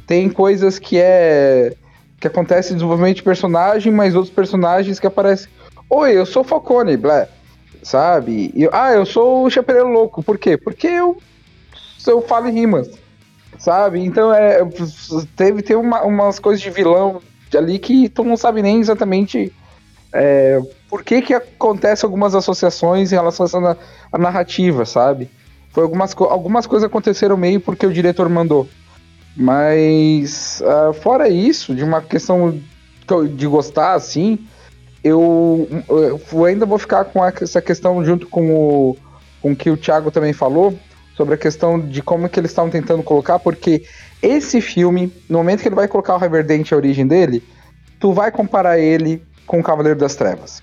[0.07, 1.75] Tem coisas que é...
[2.21, 5.49] que acontece desenvolvimento de personagem, mas outros personagens que aparecem...
[5.89, 7.29] Oi, eu sou Falcone, blé.
[7.83, 8.53] Sabe?
[8.73, 10.23] Ah, eu sou o Chapeleiro Louco.
[10.23, 10.57] Por quê?
[10.57, 11.17] Porque eu,
[12.07, 13.03] eu falo em rimas
[13.59, 14.01] sabe?
[14.01, 14.61] Então é
[15.37, 17.21] teve tem uma, umas coisas de vilão
[17.57, 19.53] ali que tu não sabe nem exatamente
[20.13, 23.77] é, por que que acontece algumas associações em relação a essa na-
[24.11, 25.31] a narrativa, sabe?
[25.71, 28.69] Foi algumas algumas coisas aconteceram meio porque o diretor mandou,
[29.37, 32.59] mas ah, fora isso, de uma questão
[33.35, 34.39] de gostar assim,
[35.03, 38.97] eu, eu ainda vou ficar com essa questão junto com o
[39.43, 40.79] com que o Thiago também falou
[41.17, 43.85] sobre a questão de como que eles estavam tentando colocar, porque
[44.23, 47.43] esse filme, no momento que ele vai colocar o Reverdente, a origem dele,
[47.99, 50.63] tu vai comparar ele com o Cavaleiro das Trevas.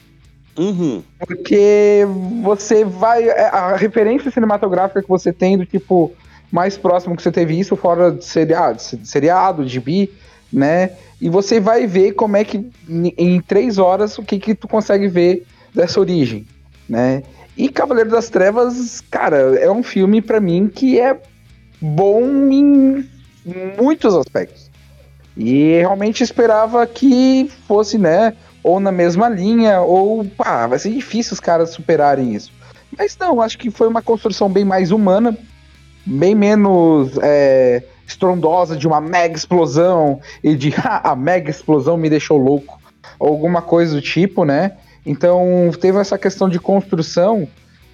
[0.57, 1.03] Uhum.
[1.19, 2.05] Porque
[2.41, 3.27] você vai.
[3.29, 6.11] é, A referência cinematográfica que você tem do tipo
[6.51, 10.09] mais próximo que você teve isso fora de seriado, seriado, de bi,
[10.51, 10.91] né?
[11.21, 15.07] E você vai ver como é que em- três horas o que que tu consegue
[15.07, 16.45] ver dessa origem,
[16.87, 17.23] né?
[17.57, 21.19] E Cavaleiro das Trevas, cara, é um filme pra mim que é
[21.81, 23.07] bom em
[23.79, 24.69] muitos aspectos.
[25.37, 28.33] E realmente esperava que fosse, né,
[28.63, 32.51] ou na mesma linha, ou pá, vai ser difícil os caras superarem isso.
[32.97, 35.37] Mas não, acho que foi uma construção bem mais humana,
[36.09, 42.09] bem menos é, estrondosa de uma mega explosão e de "Ha, a mega explosão me
[42.09, 42.79] deixou louco,
[43.19, 44.73] ou alguma coisa do tipo, né?
[45.05, 47.47] Então teve essa questão de construção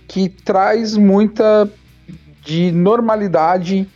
[0.08, 1.70] que traz muita
[2.44, 3.88] de normalidade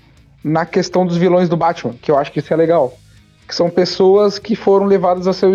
[0.43, 2.97] na questão dos vilões do Batman, que eu acho que isso é legal.
[3.47, 5.53] Que são pessoas que foram levadas a seu,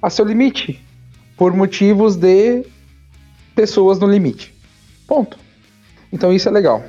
[0.00, 0.84] a seu limite,
[1.36, 2.64] por motivos de
[3.54, 4.54] pessoas no limite.
[5.06, 5.38] Ponto.
[6.12, 6.84] Então isso é legal.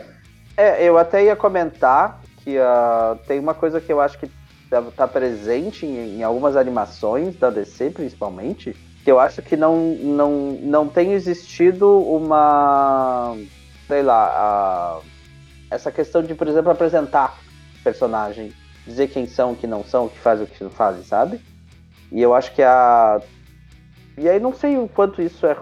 [0.58, 4.28] É, eu até ia comentar que ah, tem uma coisa que eu acho que
[4.70, 9.78] tá, tá presente em, em algumas animações da DC, principalmente, que eu acho que não,
[9.96, 13.36] não, não tem existido uma.
[13.88, 14.28] sei lá.
[14.36, 15.00] a-
[15.70, 17.38] essa questão de, por exemplo, apresentar
[17.84, 18.54] personagem,
[18.86, 21.42] dizer quem são, que não são, que fazem o que não fazem, sabe?
[22.12, 23.22] E eu acho que a.
[24.18, 25.56] E aí não sei o quanto isso é,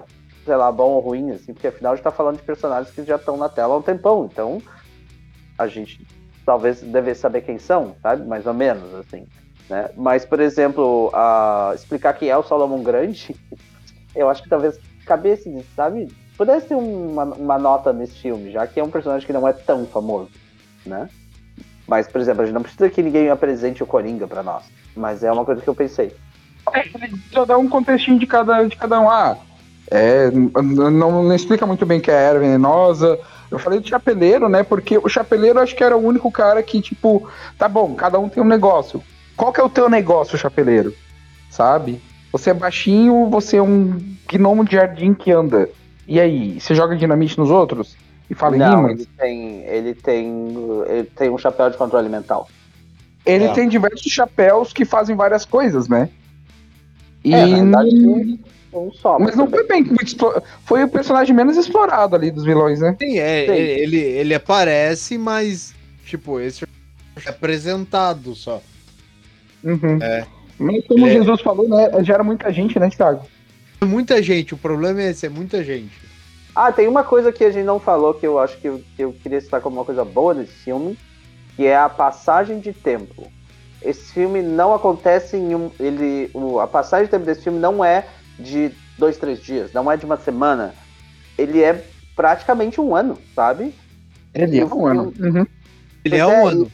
[0.46, 3.04] sei lá, bom ou ruim, assim, porque afinal a gente tá falando de personagens que
[3.04, 4.62] já estão na tela há um tempão, então
[5.58, 6.06] a gente
[6.46, 8.26] talvez devesse saber quem são, sabe?
[8.26, 9.26] Mais ou menos, assim.
[9.70, 9.90] Né?
[9.96, 11.72] Mas, por exemplo, a...
[11.74, 13.36] explicar quem é o Solomon Grande,
[14.16, 16.08] eu acho que talvez cabesse, sabe?
[16.38, 19.54] Pudesse ter uma, uma nota nesse filme, já que é um personagem que não é
[19.54, 20.30] tão famoso,
[20.86, 21.10] né?
[21.88, 24.66] Mas, por exemplo, a gente não precisa que ninguém apresente o Coringa pra nós.
[24.96, 26.16] Mas é uma coisa que eu pensei.
[26.74, 26.84] É,
[27.32, 29.10] já dá um contextinho de cada, de cada um.
[29.10, 29.38] Ah,
[29.92, 33.20] é, não, não explica muito bem que é a era venenosa.
[33.52, 34.64] Eu falei de chapeleiro, né?
[34.64, 38.28] Porque o chapeleiro acho que era o único cara que, tipo, tá bom, cada um
[38.28, 39.02] tem um negócio.
[39.38, 40.94] Qual que é o teu negócio, chapeleiro?
[41.50, 42.02] Sabe?
[42.32, 43.98] Você é baixinho, você é um
[44.32, 45.70] gnomo de jardim que anda.
[46.08, 47.96] E aí, você joga dinamite nos outros?
[48.30, 48.92] E fala em não, rimas?
[49.00, 50.56] ele tem, ele tem.
[50.90, 52.48] Ele tem um chapéu de controle mental.
[53.26, 53.54] ele É.
[53.54, 56.10] tem diversos chapéus que fazem várias coisas, né?
[57.24, 58.40] E É, na verdade, não-
[58.76, 59.18] Um só.
[59.18, 62.96] mas não foi bem muito explo- Foi o personagem menos explorado ali dos vilões, né?
[63.00, 63.52] Sim, é, Sim.
[63.54, 65.74] Ele, ele aparece, mas,
[66.06, 66.66] tipo, esse
[67.26, 68.62] é apresentado só.
[69.64, 69.98] Uhum.
[70.02, 70.26] É.
[70.60, 72.04] Mas como é- Jesus falou, né?
[72.04, 73.26] Já era muita gente, né, Thiago?
[73.84, 75.94] Muita gente, o problema é esse, é muita gente.
[76.56, 79.02] Ah, tem uma coisa que a gente não falou que eu acho que eu, que
[79.04, 80.98] eu queria citar como uma coisa boa desse filme,
[81.56, 83.28] que é a passagem de tempo.
[83.82, 85.70] Esse filme não acontece em um.
[85.80, 88.06] Ele, o- a passagem de tempo desse filme não é
[88.40, 90.74] de dois, três dias, não é de uma semana.
[91.38, 91.84] Ele é
[92.16, 93.74] praticamente um ano, sabe?
[94.34, 95.14] Ele é um ano.
[95.20, 95.46] Uhum.
[96.04, 96.72] Ele é um é, ano.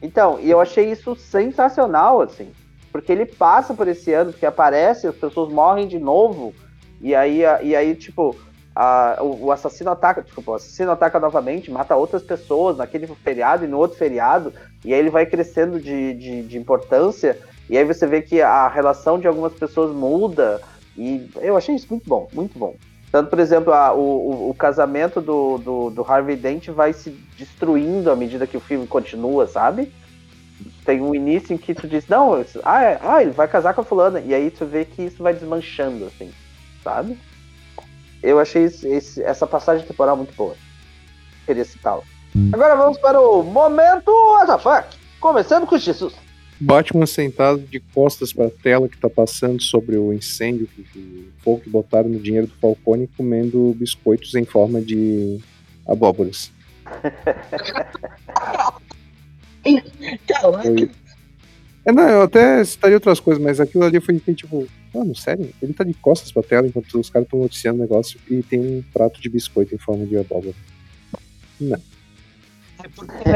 [0.00, 2.50] Então, e eu achei isso sensacional, assim.
[2.90, 6.54] Porque ele passa por esse ano, porque aparece, as pessoas morrem de novo,
[7.00, 8.36] e aí, a- e aí tipo,
[8.74, 13.64] a- o, o assassino ataca, desculpa, o assassino ataca novamente, mata outras pessoas naquele feriado
[13.64, 14.52] e no outro feriado,
[14.84, 17.38] e aí ele vai crescendo de, de, de importância,
[17.70, 20.60] e aí você vê que a relação de algumas pessoas muda,
[20.96, 22.74] e eu achei isso muito bom, muito bom.
[23.10, 28.10] Tanto, por exemplo, a- o, o, casamento do, do, do Harvey Dent vai se destruindo
[28.10, 29.92] à medida que o filme continua, sabe?
[30.84, 32.32] Tem um início em que tu diz, não,
[32.64, 34.20] ah, é, ah, ele vai casar com a fulana.
[34.20, 36.32] E aí tu vê que isso vai desmanchando, assim,
[36.82, 37.18] sabe?
[38.22, 40.54] Eu achei esse- esse- essa passagem temporal muito boa.
[41.44, 42.02] Queria citá-la.
[42.52, 44.96] Agora vamos para o momento WTF.
[45.20, 46.14] Começando com o Jesus.
[46.64, 51.60] Batman sentado de costas para a tela que tá passando sobre o incêndio, o fogo
[51.60, 55.40] que botaram no dinheiro do Falcone, comendo biscoitos em forma de
[55.86, 56.52] abóboras.
[60.62, 60.90] Foi-
[61.84, 65.48] É, não, eu até citaria outras coisas, mas aquilo ali foi tipo, mano, sério?
[65.60, 68.60] Ele tá de costas pra tela enquanto os caras estão noticiando o negócio e tem
[68.60, 70.54] um prato de biscoito em forma de abóbora.
[71.60, 71.76] Ele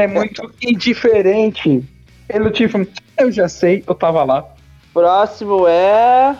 [0.01, 1.83] é muito indiferente.
[2.29, 2.77] Ele, tipo,
[3.17, 4.45] eu já sei, eu tava lá.
[4.93, 6.37] Próximo é.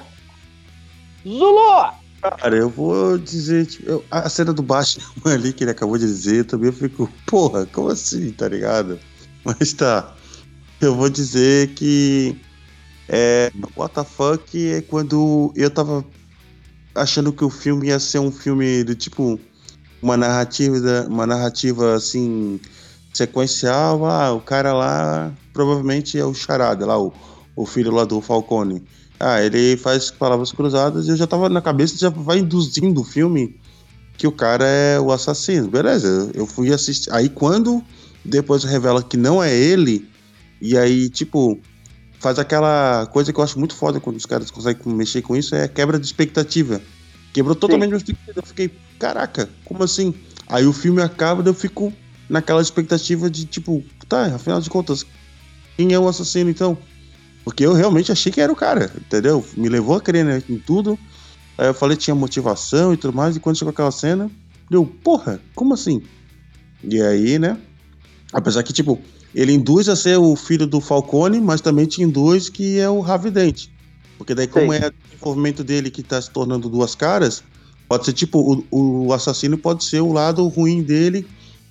[1.25, 1.91] Zulu!
[2.21, 6.05] Cara, eu vou dizer, tipo, eu- a cena do Batman ali que ele acabou de
[6.05, 8.99] dizer, também eu fico, porra, como assim, tá ligado?
[9.45, 10.13] Mas tá.
[10.81, 12.35] Eu vou dizer que
[13.09, 16.05] é, what the fuck é quando eu tava
[16.93, 19.39] achando que o filme ia ser um filme do tipo
[20.01, 22.59] uma narrativa, uma narrativa assim
[23.13, 27.11] sequencial, ah, o cara lá provavelmente é o Charada, lá o,
[27.55, 28.83] o filho lá do Falcone.
[29.19, 33.03] Ah, ele faz palavras cruzadas e eu já tava na cabeça, já vai induzindo o
[33.03, 33.59] filme
[34.15, 35.67] que o cara é o assassino.
[35.67, 37.11] Beleza, eu fui assistir.
[37.11, 37.83] Aí quando
[38.23, 40.07] depois revela que não é ele,
[40.61, 41.59] e aí, tipo,
[42.19, 45.55] faz aquela coisa que eu acho muito foda quando os caras conseguem mexer com isso,
[45.55, 46.79] é a quebra de expectativa.
[47.33, 48.39] Quebrou totalmente a expectativa.
[48.39, 50.13] Eu fiquei, caraca, como assim?
[50.47, 51.91] Aí o filme acaba e eu fico
[52.29, 55.03] naquela expectativa de, tipo, tá, afinal de contas,
[55.77, 56.75] quem é o assassino então?
[57.43, 59.45] Porque eu realmente achei que era o cara, entendeu?
[59.55, 60.99] Me levou a crer né, em tudo.
[61.57, 64.29] Aí eu falei que tinha motivação e tudo mais, e quando chegou aquela cena,
[64.69, 66.01] eu, porra, como assim?
[66.83, 67.57] E aí, né?
[68.33, 68.99] Apesar que, tipo,
[69.33, 72.99] ele induz a ser o filho do Falcone, mas também te induz que é o
[72.99, 73.71] Ravidente.
[74.17, 74.79] Porque daí, como Sim.
[74.79, 77.43] é o desenvolvimento dele que tá se tornando duas caras,
[77.87, 81.25] pode ser tipo, o, o assassino pode ser o lado ruim dele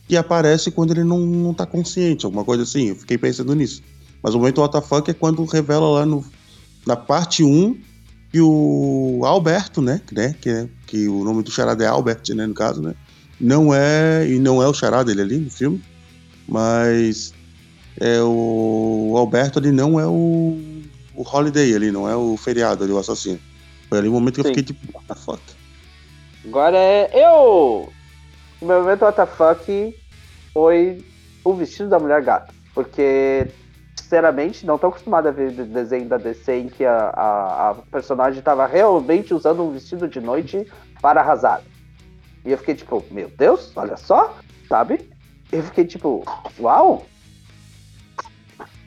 [0.09, 2.89] que aparece quando ele não, não tá consciente, alguma coisa assim.
[2.91, 3.83] Eu fiquei pensando nisso.
[4.27, 6.25] Mas o momento WTF é quando revela lá no,
[6.85, 7.81] na parte 1
[8.33, 12.45] que o Alberto, né, né que, é, que o nome do charada é Albert, né,
[12.45, 12.97] no caso, né,
[13.41, 15.81] não é, e não é o charada ele ali no filme,
[16.49, 17.33] mas
[18.01, 20.59] é o, o Alberto ali não é o,
[21.15, 23.39] o Holiday ali, não é o feriado ali, o assassino.
[23.89, 24.49] Foi ali o momento que Sim.
[24.49, 25.41] eu fiquei tipo, what the fuck?
[26.45, 27.93] Agora é eu!
[28.61, 29.97] O meu momento WTF
[30.53, 31.05] foi
[31.45, 32.53] o vestido da mulher gata.
[32.75, 33.47] Porque,
[34.07, 37.75] sinceramente, não tô acostumado a ver de- desenho da DC em que a, a, a
[37.91, 40.65] personagem tava realmente usando um vestido de noite
[41.03, 41.61] para arrasar.
[42.45, 44.33] E eu fiquei tipo, meu Deus, olha só,
[44.69, 45.11] sabe?
[45.51, 46.25] Eu fiquei tipo,
[46.61, 47.05] uau!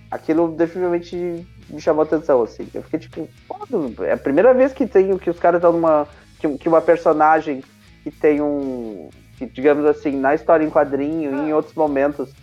[0.09, 2.67] Aquilo definitivamente me chamou atenção, assim.
[2.73, 3.57] Eu fiquei tipo, "Pô,
[4.03, 6.07] é a primeira vez que tem que os caras dão numa.
[6.39, 7.61] Que, que uma personagem
[8.03, 9.09] que tem um.
[9.37, 12.33] Que, digamos assim, na história em quadrinho e em outros momentos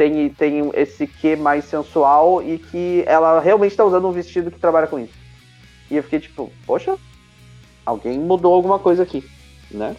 [0.00, 4.58] tem, tem esse quê mais sensual e que ela realmente tá usando um vestido que
[4.58, 5.12] trabalha com isso.
[5.90, 6.96] E eu fiquei tipo, poxa,
[7.84, 9.22] alguém mudou alguma coisa aqui,
[9.70, 9.94] né?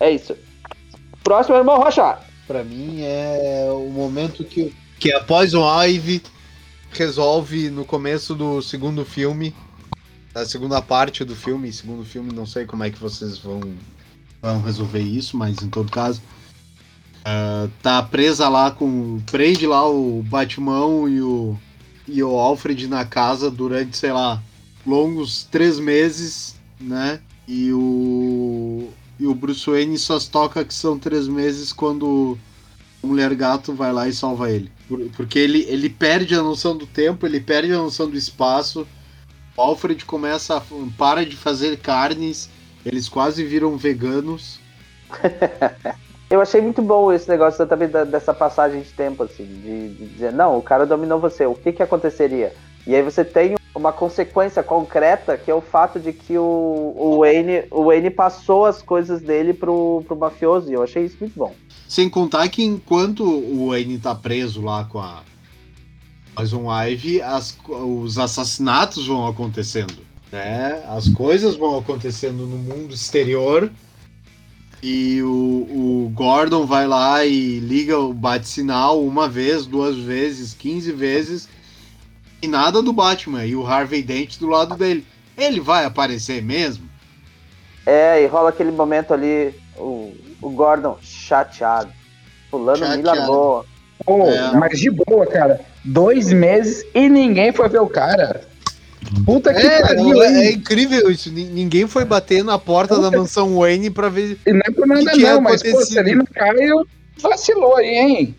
[0.00, 0.36] É isso.
[1.22, 2.18] Próximo, irmão Rocha.
[2.48, 6.20] Pra mim é o momento que, que a Poison Ivy
[6.90, 9.54] resolve no começo do segundo filme,
[10.32, 13.60] da segunda parte do filme, segundo filme, não sei como é que vocês vão,
[14.42, 16.20] vão resolver isso, mas em todo caso,
[17.30, 19.20] ah, tá presa lá com.
[19.30, 21.56] Prende lá o Batman e o,
[22.06, 24.42] e o Alfred na casa durante, sei lá,
[24.86, 27.20] longos três meses, né?
[27.46, 28.88] E o.
[29.20, 32.38] E o Bruce Wayne só toca que são três meses quando
[33.02, 34.70] o Mulher Gato vai lá e salva ele.
[34.88, 38.86] Por- Porque ele, ele perde a noção do tempo, ele perde a noção do espaço.
[39.56, 40.62] O Alfred começa a.
[40.96, 42.48] para de fazer carnes,
[42.86, 44.58] eles quase viram veganos.
[46.30, 50.32] Eu achei muito bom esse negócio também dessa passagem de tempo, assim, de, de dizer,
[50.32, 52.52] não, o cara dominou você, o que que aconteceria?
[52.86, 56.42] E aí você tem uma consequência concreta, que é o fato de que o,
[56.96, 61.16] o, Wayne, o Wayne passou as coisas dele pro, pro mafioso, e eu achei isso
[61.20, 61.54] muito bom.
[61.88, 65.22] Sem contar que enquanto o Wayne tá preso lá com a
[66.34, 69.96] Poison Ivy, as- os assassinatos vão acontecendo,
[70.30, 70.82] né?
[70.88, 73.70] As coisas vão acontecendo no mundo exterior
[74.82, 80.92] e o, o Gordon vai lá e liga o bate-sinal uma vez, duas vezes, 15
[80.92, 81.48] vezes
[82.40, 85.04] e nada do Batman e o Harvey Dent do lado dele.
[85.36, 86.88] Ele vai aparecer mesmo?
[87.84, 91.90] É, e rola aquele momento ali, o, o Gordon chateado.
[92.50, 93.06] Fulano me Chateado.
[93.18, 93.66] largou.
[94.04, 94.52] Pô, É.
[94.56, 95.60] mas de boa, cara.
[95.84, 98.42] Dois meses e ninguém foi ver o cara.
[99.24, 101.30] Puta que É, pariu, é, é incrível isso.
[101.32, 104.86] Ni- Ninguém foi bater na porta da mansão Wayne pra ver E não é por
[104.86, 106.86] nada que não, mas pô, se ali no Caio
[107.20, 108.36] vacilou aí, hein?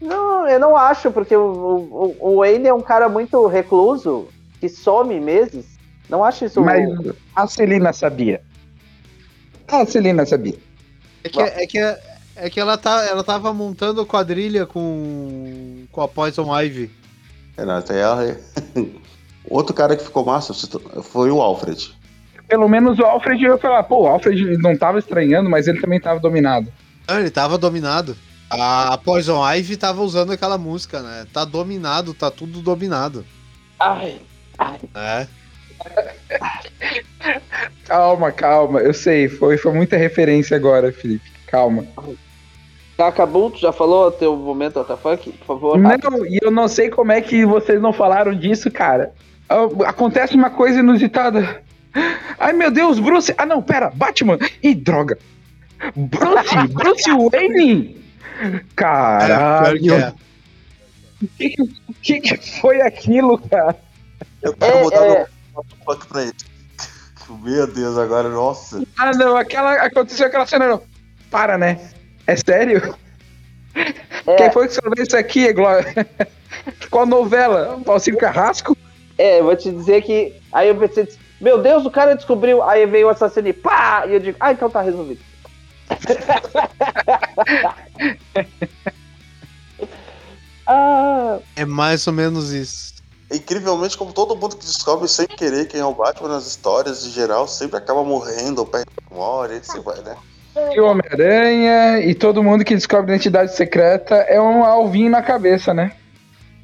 [0.00, 4.28] Não, eu não acho, porque o, o, o Wayne é um cara muito recluso,
[4.60, 5.64] que some meses.
[6.08, 6.60] Não acho isso.
[6.60, 6.86] Mas
[7.34, 8.40] a Celina sabia.
[9.66, 10.58] A Celina sabia.
[11.24, 11.78] É que, é que,
[12.36, 16.90] é que ela, tá, ela tava montando quadrilha com, com a Poison Ivy.
[17.56, 18.36] Renato, aí ela...
[19.48, 20.52] Outro cara que ficou massa
[21.02, 21.94] foi o Alfred.
[22.48, 26.00] Pelo menos o Alfred ia falar, pô, o Alfred não tava estranhando, mas ele também
[26.00, 26.72] tava dominado.
[27.06, 28.16] Ah, ele tava dominado.
[28.48, 31.26] A Poison Ivy tava usando aquela música, né?
[31.32, 33.24] Tá dominado, tá tudo dominado.
[33.78, 34.20] Ai,
[34.94, 35.26] É.
[37.84, 41.30] Calma, calma, eu sei, foi, foi muita referência agora, Felipe.
[41.46, 41.84] Calma.
[42.98, 43.50] já acabou?
[43.50, 45.32] Tu já falou teu momento WTF?
[45.32, 45.80] Por favor.
[45.80, 46.10] rápido.
[46.10, 49.12] Não, e eu não sei como é que vocês não falaram disso, cara.
[49.48, 51.62] Ah, Acontece uma coisa inusitada.
[52.38, 53.34] Ai, meu Deus, Bruce.
[53.38, 54.38] Ah, não, pera, Batman.
[54.62, 55.18] Ih, droga.
[55.94, 58.04] Bruce, Bruce Wayne.
[58.74, 59.94] Caralho.
[59.94, 60.12] é.
[61.22, 63.74] O que, que- o que que foi aquilo, cara?
[64.42, 65.26] Eu quero É, mudar é.
[65.54, 66.32] meu fuck pra ele.
[67.42, 68.82] Meu Deus, agora, nossa.
[68.96, 70.68] Ah, não, aquela, aconteceu aquela cena.
[70.68, 70.82] Não.
[71.30, 71.80] Para, né?
[72.26, 72.94] É sério?
[73.74, 74.36] É.
[74.36, 76.06] Quem foi que escreveu isso aqui, Glória?
[76.90, 77.80] Qual novela?
[77.84, 78.76] Valcir Carrasco?
[79.18, 80.34] É, eu vou te dizer que.
[80.52, 81.08] Aí eu pensei,
[81.40, 82.62] meu Deus, o cara descobriu.
[82.62, 84.04] Aí veio o assassino e pá!
[84.06, 85.20] E eu digo, ah, então tá resolvido.
[90.66, 92.96] ah, É mais ou menos isso.
[93.32, 97.10] Incrivelmente, como todo mundo que descobre sem querer quem é o Batman nas histórias, em
[97.10, 100.16] geral, sempre acaba morrendo ou perde a memória, você vai, né?
[100.72, 105.74] E o Homem-Aranha e todo mundo que descobre identidade secreta é um alvinho na cabeça,
[105.74, 105.92] né?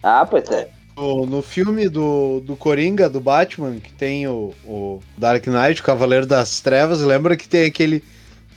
[0.03, 0.70] ah, pois é.
[1.03, 5.84] No, no filme do, do Coringa, do Batman, que tem o, o Dark Knight, o
[5.84, 8.05] Cavaleiro das Trevas, lembra que tem aquele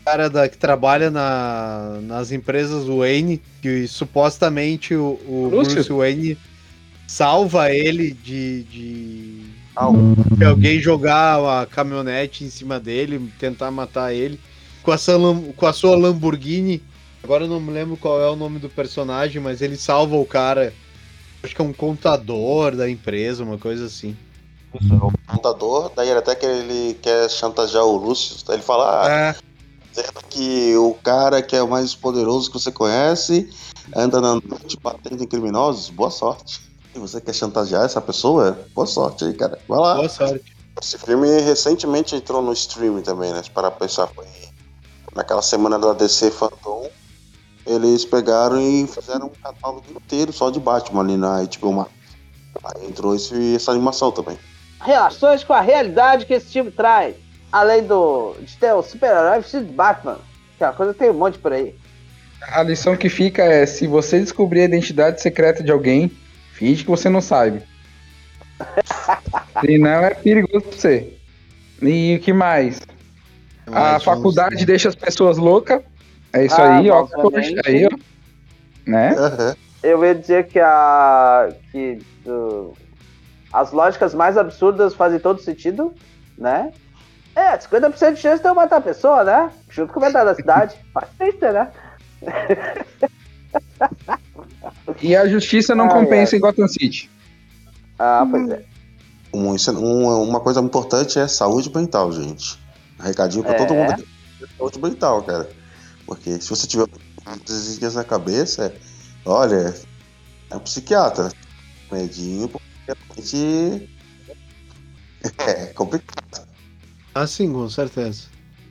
[0.06, 5.48] cara da, que trabalha na, nas empresas Wayne, que supostamente o, o?
[5.50, 6.38] Bruce Wayne
[7.08, 9.42] salva ele de, de,
[10.38, 14.40] de alguém jogar a caminhonete em cima dele, tentar matar ele,
[14.84, 14.98] com a,
[15.58, 16.80] com a sua Lamborghini.
[17.24, 20.26] Agora eu não me lembro qual é o nome do personagem, mas ele salva o
[20.26, 20.72] cara.
[21.46, 24.18] Acho que é um contador da empresa, uma coisa assim.
[24.74, 29.10] o contador, daí ele até que ele quer chantagear o Lúcio, daí ele fala, ah,
[29.10, 29.36] É,
[29.92, 33.50] dizendo que o cara que é o mais poderoso que você conhece
[33.96, 36.62] anda na noite batendo em criminosos, boa sorte.
[36.96, 38.58] E você quer chantagear essa pessoa?
[38.74, 39.60] Boa sorte aí, cara.
[39.68, 39.96] Vai lá.
[39.96, 40.56] boa sorte.
[40.82, 43.42] Esse filme recentemente entrou no streaming também, né?
[43.54, 44.26] Para pensar, foi
[45.16, 46.90] naquela semana da DC Phantom,
[47.66, 51.92] eles pegaram e fizeram um catálogo inteiro só de Batman ali na HBO Max.
[52.64, 54.38] Aí entrou esse, essa animação também.
[54.82, 57.16] Relações com a realidade que esse time traz.
[57.52, 60.18] Além do, de ter o super-herói vestido de Batman.
[60.58, 61.76] Que é uma coisa que tem um monte por aí.
[62.52, 66.12] A lição que fica é: se você descobrir a identidade secreta de alguém,
[66.54, 67.62] finge que você não sabe.
[69.66, 71.14] Senão é perigoso pra você.
[71.82, 72.82] E o que mais?
[73.68, 75.82] A Mas, faculdade vamos- deixa as pessoas loucas.
[76.36, 77.08] É isso Ah, aí, ó.
[77.66, 77.98] aí, ó.
[78.86, 79.16] Né?
[79.18, 79.56] Aham.
[79.82, 81.50] Eu ia dizer que a.
[81.72, 82.74] que uh,
[83.54, 85.94] as lógicas mais absurdas fazem todo sentido,
[86.38, 86.72] né?
[87.36, 89.50] É, 50% de chance de eu matar a pessoa, né?
[89.70, 90.76] Junto com metade da cidade.
[90.94, 91.72] Faz sentido, né?
[95.02, 97.10] E a justiça não Ai, compensa em Gotham City.
[98.00, 98.64] Ah, pois é.
[99.34, 102.60] Um- é- um- uma coisa importante é saúde mental, gente.
[103.00, 103.58] Recadinho pra É.
[103.58, 104.04] todo mundo.
[104.58, 105.50] Saúde mental, cara.
[106.06, 106.88] Porque se você tiver
[107.80, 108.74] dias na cabeça,
[109.26, 109.74] olha,
[110.50, 111.32] é um psiquiatra.
[111.92, 113.90] Medinho, porque realmente
[115.40, 116.48] é complicado.
[117.14, 118.24] Ah, sim, com certeza.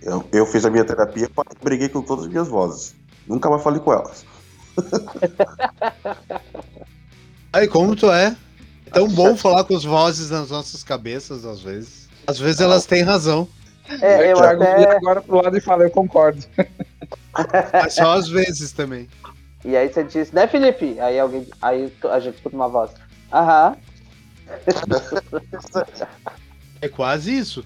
[0.03, 2.95] Eu, eu fiz a minha terapia e briguei com todas as minhas vozes.
[3.26, 4.26] Nunca mais falei com elas.
[7.53, 8.37] Aí, como tu é?
[8.87, 12.09] É tão bom falar com as vozes nas nossas cabeças, às vezes.
[12.26, 13.49] Às vezes elas têm razão,
[14.01, 14.97] É, eu Thiago vira até.
[14.97, 16.45] agora pro lado e fala, eu concordo.
[17.72, 19.09] mas só às vezes também.
[19.64, 20.99] E aí você disse, né, Felipe?
[21.01, 21.47] Aí alguém.
[21.62, 22.91] Aí a gente escuta uma voz.
[23.32, 23.76] Aham.
[26.80, 27.64] É quase isso.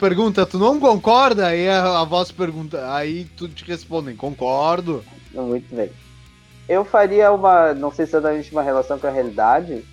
[0.00, 1.46] Pergunta, tu não concorda?
[1.48, 5.04] Aí a, a voz pergunta, aí tu te respondem, concordo.
[5.34, 5.90] Muito bem.
[6.68, 9.84] Eu faria uma, não sei se é exatamente uma relação com a realidade,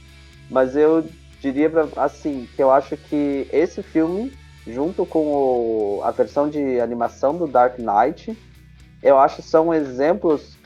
[0.50, 1.06] mas eu
[1.42, 4.34] diria pra, assim, que eu acho que esse filme,
[4.68, 8.38] junto com o- a versão de animação do Dark Knight,
[9.06, 10.58] eu acho que são exemplos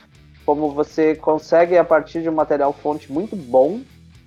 [0.46, 3.82] como você consegue, a partir de um material fonte muito bom,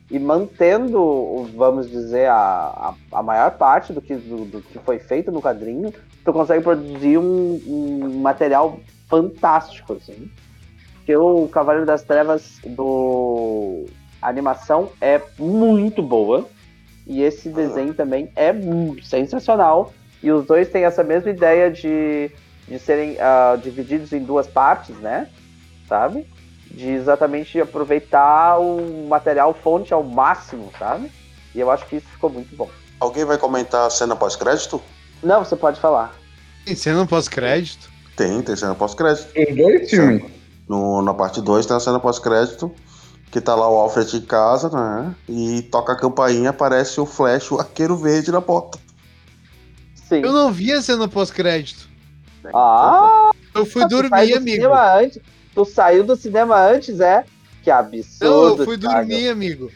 [0.09, 4.99] e mantendo, vamos dizer, a, a, a maior parte do que, do, do que foi
[4.99, 5.91] feito no quadrinho,
[6.23, 10.29] tu consegue produzir um, um material fantástico, assim.
[10.97, 13.85] Porque o Cavaleiro das Trevas do
[14.21, 16.47] a animação é muito boa
[17.05, 18.53] e esse desenho também é
[19.03, 19.91] sensacional
[20.21, 22.31] e os dois têm essa mesma ideia de,
[22.67, 25.29] de serem ah, divididos em duas partes, né?
[25.87, 26.27] Sabe?
[26.71, 31.11] De exatamente aproveitar o material fonte ao máximo, sabe?
[31.53, 32.69] E eu acho que isso ficou muito bom.
[32.99, 34.81] Alguém vai comentar a cena pós-crédito?
[35.21, 36.15] Não, você pode falar.
[36.65, 37.89] Tem cena pós-crédito?
[38.15, 39.27] Tem, tem cena pós-crédito.
[39.27, 40.31] Os dois filmes.
[40.67, 42.71] No, na parte 2 tem a cena pós-crédito,
[43.29, 45.13] que tá lá o Alfred em casa, né?
[45.27, 48.79] E toca a campainha, aparece o Flash, o arqueiro verde na porta.
[50.07, 50.21] Sim.
[50.21, 51.89] Eu não vi a cena pós-crédito.
[52.53, 54.49] Ah, Eu fui dormir, do amigo.
[54.55, 55.19] cinema antes.
[55.53, 57.23] Tu saiu do cinema antes, é?
[57.63, 58.61] Que Não, absurdo.
[58.63, 58.95] eu fui Thiago.
[59.07, 59.71] dormir, amigo.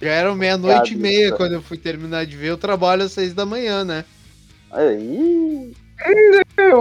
[0.00, 2.48] Já era meia-noite e meia quando eu fui terminar de ver.
[2.48, 4.04] Eu trabalho às seis da manhã, né?
[4.70, 5.72] Aí.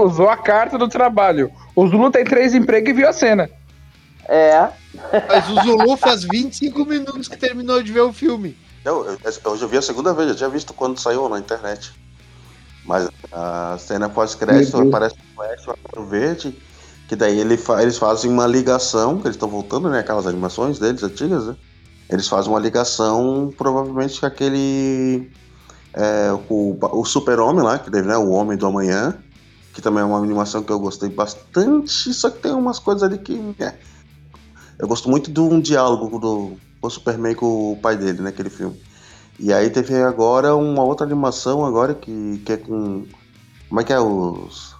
[0.03, 1.51] Usou a carta do trabalho.
[1.75, 3.49] O Zulu tem três empregos e viu a cena.
[4.27, 4.69] É.
[5.27, 8.57] Mas o Zulu faz 25 minutos que terminou de ver o filme.
[8.83, 11.91] Eu, eu, eu já vi a segunda vez, eu tinha visto quando saiu na internet.
[12.85, 16.57] Mas a cena pós-crédito aparece o Flash, o verde,
[17.07, 19.99] que daí ele fa- eles fazem uma ligação, que eles estão voltando, né?
[19.99, 21.55] Aquelas animações deles antigas, né?
[22.09, 25.31] Eles fazem uma ligação, provavelmente, com aquele.
[25.95, 28.17] é, o, o Super-Homem lá, que deve, né?
[28.17, 29.23] O Homem do Amanhã,
[29.73, 33.19] que também é uma animação que eu gostei bastante, só que tem umas coisas ali
[33.19, 33.39] que.
[33.59, 33.79] é.
[34.79, 38.49] Eu gosto muito de um diálogo do, com o Superman com o pai dele, naquele
[38.49, 38.79] filme.
[39.39, 43.05] E aí teve agora uma outra animação agora que, que é com.
[43.67, 43.99] Como é que é?
[43.99, 44.75] Os.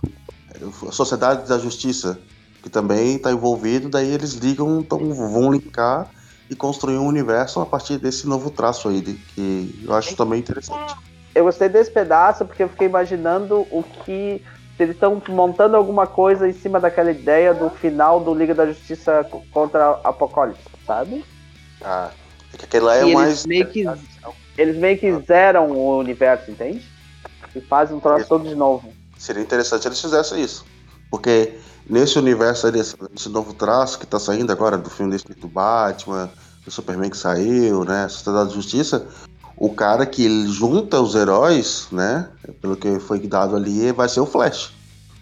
[0.87, 2.19] A Sociedade da Justiça,
[2.63, 6.09] que também está envolvido, daí eles ligam, então vão linkar
[6.49, 10.39] e construir um universo a partir desse novo traço aí, de- que eu acho também
[10.39, 10.95] interessante.
[11.33, 14.41] Eu gostei desse pedaço porque eu fiquei imaginando o que.
[14.77, 18.65] Se eles estão montando alguma coisa em cima daquela ideia do final do Liga da
[18.67, 21.23] Justiça contra Apocalipse, sabe?
[21.81, 22.11] Ah,
[22.53, 23.45] é que aquele lá é E eles mais.
[23.45, 23.85] meio que-
[24.57, 26.85] Eles meio que zeram o universo, entende?
[27.55, 28.29] E fazem um troço Isso.
[28.29, 28.93] todo de novo.
[29.17, 30.65] Seria interessante eles fizessem isso.
[31.09, 31.53] Porque
[31.89, 36.29] nesse universo desse, desse novo traço que tá saindo agora, do filme desse do Batman,
[36.63, 38.07] do Superman que saiu, né?
[38.09, 39.07] Sociedade da Justiça,
[39.57, 42.29] o cara que junta os heróis, né?
[42.61, 44.73] Pelo que foi dado ali, vai ser o Flash.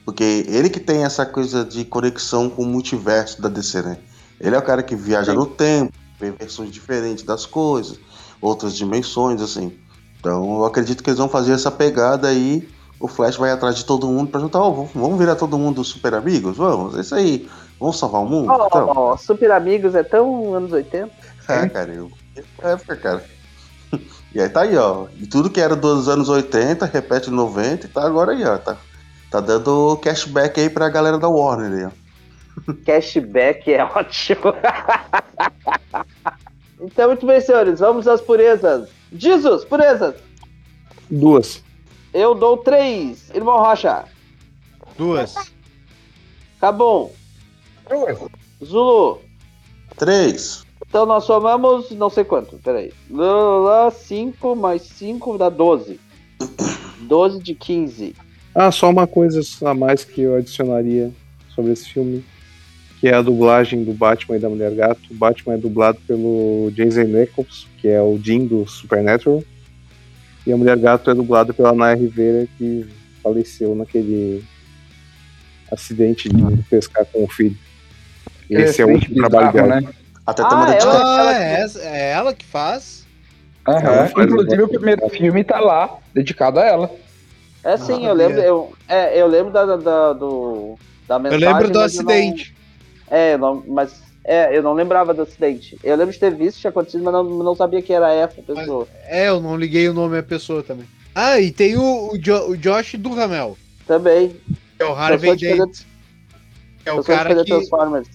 [0.06, 3.98] Porque ele que tem essa coisa de conexão com o multiverso da DC, né?
[4.40, 5.38] Ele é o cara que viaja Sim.
[5.38, 8.00] no tempo, vê versões diferentes das coisas,
[8.44, 9.78] outras dimensões, assim.
[10.20, 12.68] Então eu acredito que eles vão fazer essa pegada aí.
[13.00, 16.14] O Flash vai atrás de todo mundo pra juntar, ó, vamos- virar todo mundo super
[16.14, 16.56] amigos?
[16.58, 17.50] Vamos, é isso aí.
[17.80, 18.50] Vamos salvar o mundo?
[18.52, 21.12] Oh, Então, oh, Super Amigos é tão anos 80.
[21.50, 22.10] é, cara, eu.
[22.62, 23.26] É época, cara.
[24.34, 25.06] E aí tá aí, ó.
[25.20, 28.58] E tudo que era dos anos 80, repete 90 e tá agora aí, ó.
[28.58, 28.78] Tá,
[29.30, 31.92] tá dando cashback aí pra galera da Warner aí, ó.
[32.84, 34.54] Cashback é ótimo.
[36.84, 38.90] então, muito bem, senhores, vamos às purezas.
[39.14, 40.16] Jesus, purezas.
[41.10, 41.64] Duas.
[42.14, 43.30] Eu dou três.
[43.34, 44.04] Irmão Rocha.
[44.98, 45.34] Duas.
[46.60, 47.10] Cabum.
[48.64, 49.22] Zulu.
[49.98, 50.64] Três.
[50.88, 52.92] Então nós somamos não sei quanto, peraí.
[53.10, 56.00] Lá, 5 mais 5 dá 12.
[57.02, 58.16] 12 de 15.
[58.54, 61.12] Ah, só uma coisa a mais que eu adicionaria
[61.56, 62.24] sobre esse filme.
[63.04, 65.02] Que é a dublagem do Batman e da Mulher Gato.
[65.12, 69.44] O Batman é dublado pelo Jason Nichols, que é o Jim do Supernatural.
[70.48, 72.86] E a Mulher Gato é dublada pela Naya Rivera, que
[73.22, 74.42] faleceu naquele
[75.70, 77.58] acidente de pescar com o filho.
[78.50, 79.82] Esse é o último trabalho dela.
[79.82, 79.90] né?
[80.26, 80.48] Até Ah,
[80.80, 81.02] ela-.
[81.04, 83.06] Ah, ela- é, é ela que faz?
[83.68, 86.90] Ela faz Inclusive o- o primeiro filme tá lá, dedicado a ela.
[87.66, 88.40] É sim, Ah, eu lembro.
[88.40, 88.48] é.
[88.50, 91.48] Eu, é, eu lembro da, da, do, da Eu mensagem.
[91.50, 92.63] lembro do eu não- acidente.
[93.16, 95.78] É, eu não, mas é, eu não lembrava do acidente.
[95.84, 98.88] Eu lembro de ter visto, tinha acontecido, mas não, não sabia que era essa pessoa.
[99.06, 100.86] É, eu não liguei o nome à pessoa também.
[101.14, 103.56] Ah, e tem o, o, Jo- o Josh Duhamel,
[103.86, 104.36] Também.
[104.80, 105.82] é o Harvey de Dent.
[106.86, 108.08] É o cara que, Transformers.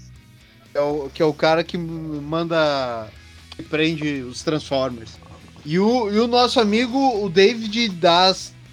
[0.74, 3.06] é o, que é o cara que manda.
[3.56, 5.12] que prende os Transformers.
[5.64, 7.88] E o, e o nosso amigo, o David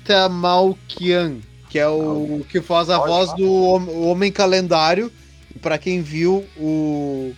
[0.05, 1.37] Dastamalkian,
[1.69, 3.37] que é o que faz a Pode voz falar.
[3.37, 3.51] do
[4.07, 5.11] Homem Calendário.
[5.65, 7.33] Pra quem viu o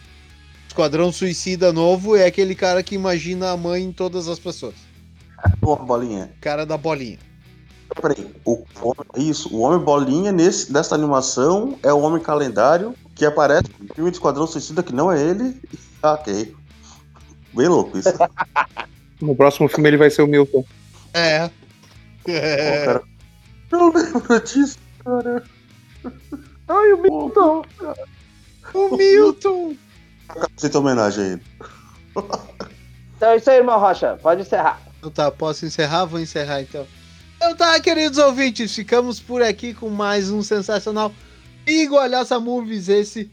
[0.67, 4.75] Esquadrão Suicida novo, é aquele cara que imagina a mãe em todas as pessoas.
[5.61, 6.30] Pô, bolinha.
[6.41, 7.19] Cara da bolinha.
[8.01, 8.65] Peraí, o,
[9.15, 14.11] isso, o Homem Bolinha nesse, dessa animação é o Homem Calendário que aparece no filme
[14.11, 15.55] de Esquadrão Suicida, que não é ele.
[16.03, 16.53] Ah, ok.
[17.53, 18.11] Bem louco isso.
[19.21, 20.65] No próximo filme ele vai ser o Milton.
[21.13, 21.49] É.
[22.23, 22.34] Pô,
[22.86, 23.03] cara,
[23.71, 25.43] eu lembro disso, cara.
[26.67, 27.63] Ai, o Milton.
[28.78, 29.75] O Milton!
[30.55, 31.41] Aceita homenagem a ele.
[33.15, 34.17] Então é isso aí, irmão Rocha.
[34.21, 34.80] Pode encerrar.
[34.99, 36.05] Então tá, posso encerrar?
[36.05, 36.86] Vou encerrar então.
[37.36, 41.11] Então tá, queridos ouvintes, ficamos por aqui com mais um sensacional
[41.65, 43.30] Igualhaça Movies, esse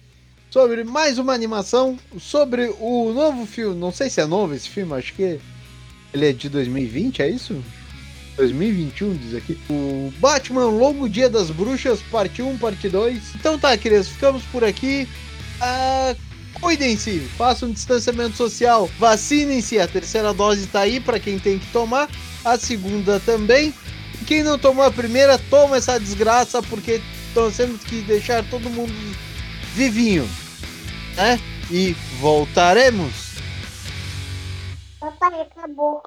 [0.51, 3.79] sobre mais uma animação sobre o novo filme.
[3.79, 5.41] Não sei se é novo esse filme, acho que
[6.13, 7.63] ele é de 2020, é isso?
[8.37, 9.59] 2021, diz aqui.
[9.69, 13.35] O Batman Longo Dia das Bruxas, parte 1, parte 2.
[13.35, 15.09] Então tá, queridos, ficamos por aqui.
[15.61, 16.15] Ah,
[16.61, 22.09] Cuidem-se, façam distanciamento social, vacinem-se, a terceira dose tá aí para quem tem que tomar,
[22.43, 23.75] a segunda também.
[24.21, 27.03] E quem não tomou a primeira, toma essa desgraça, porque
[27.35, 28.95] nós temos que deixar todo mundo
[29.75, 30.27] vivinho,
[31.17, 31.39] né?
[31.71, 33.35] E voltaremos.
[34.99, 36.03] Papai, acabou.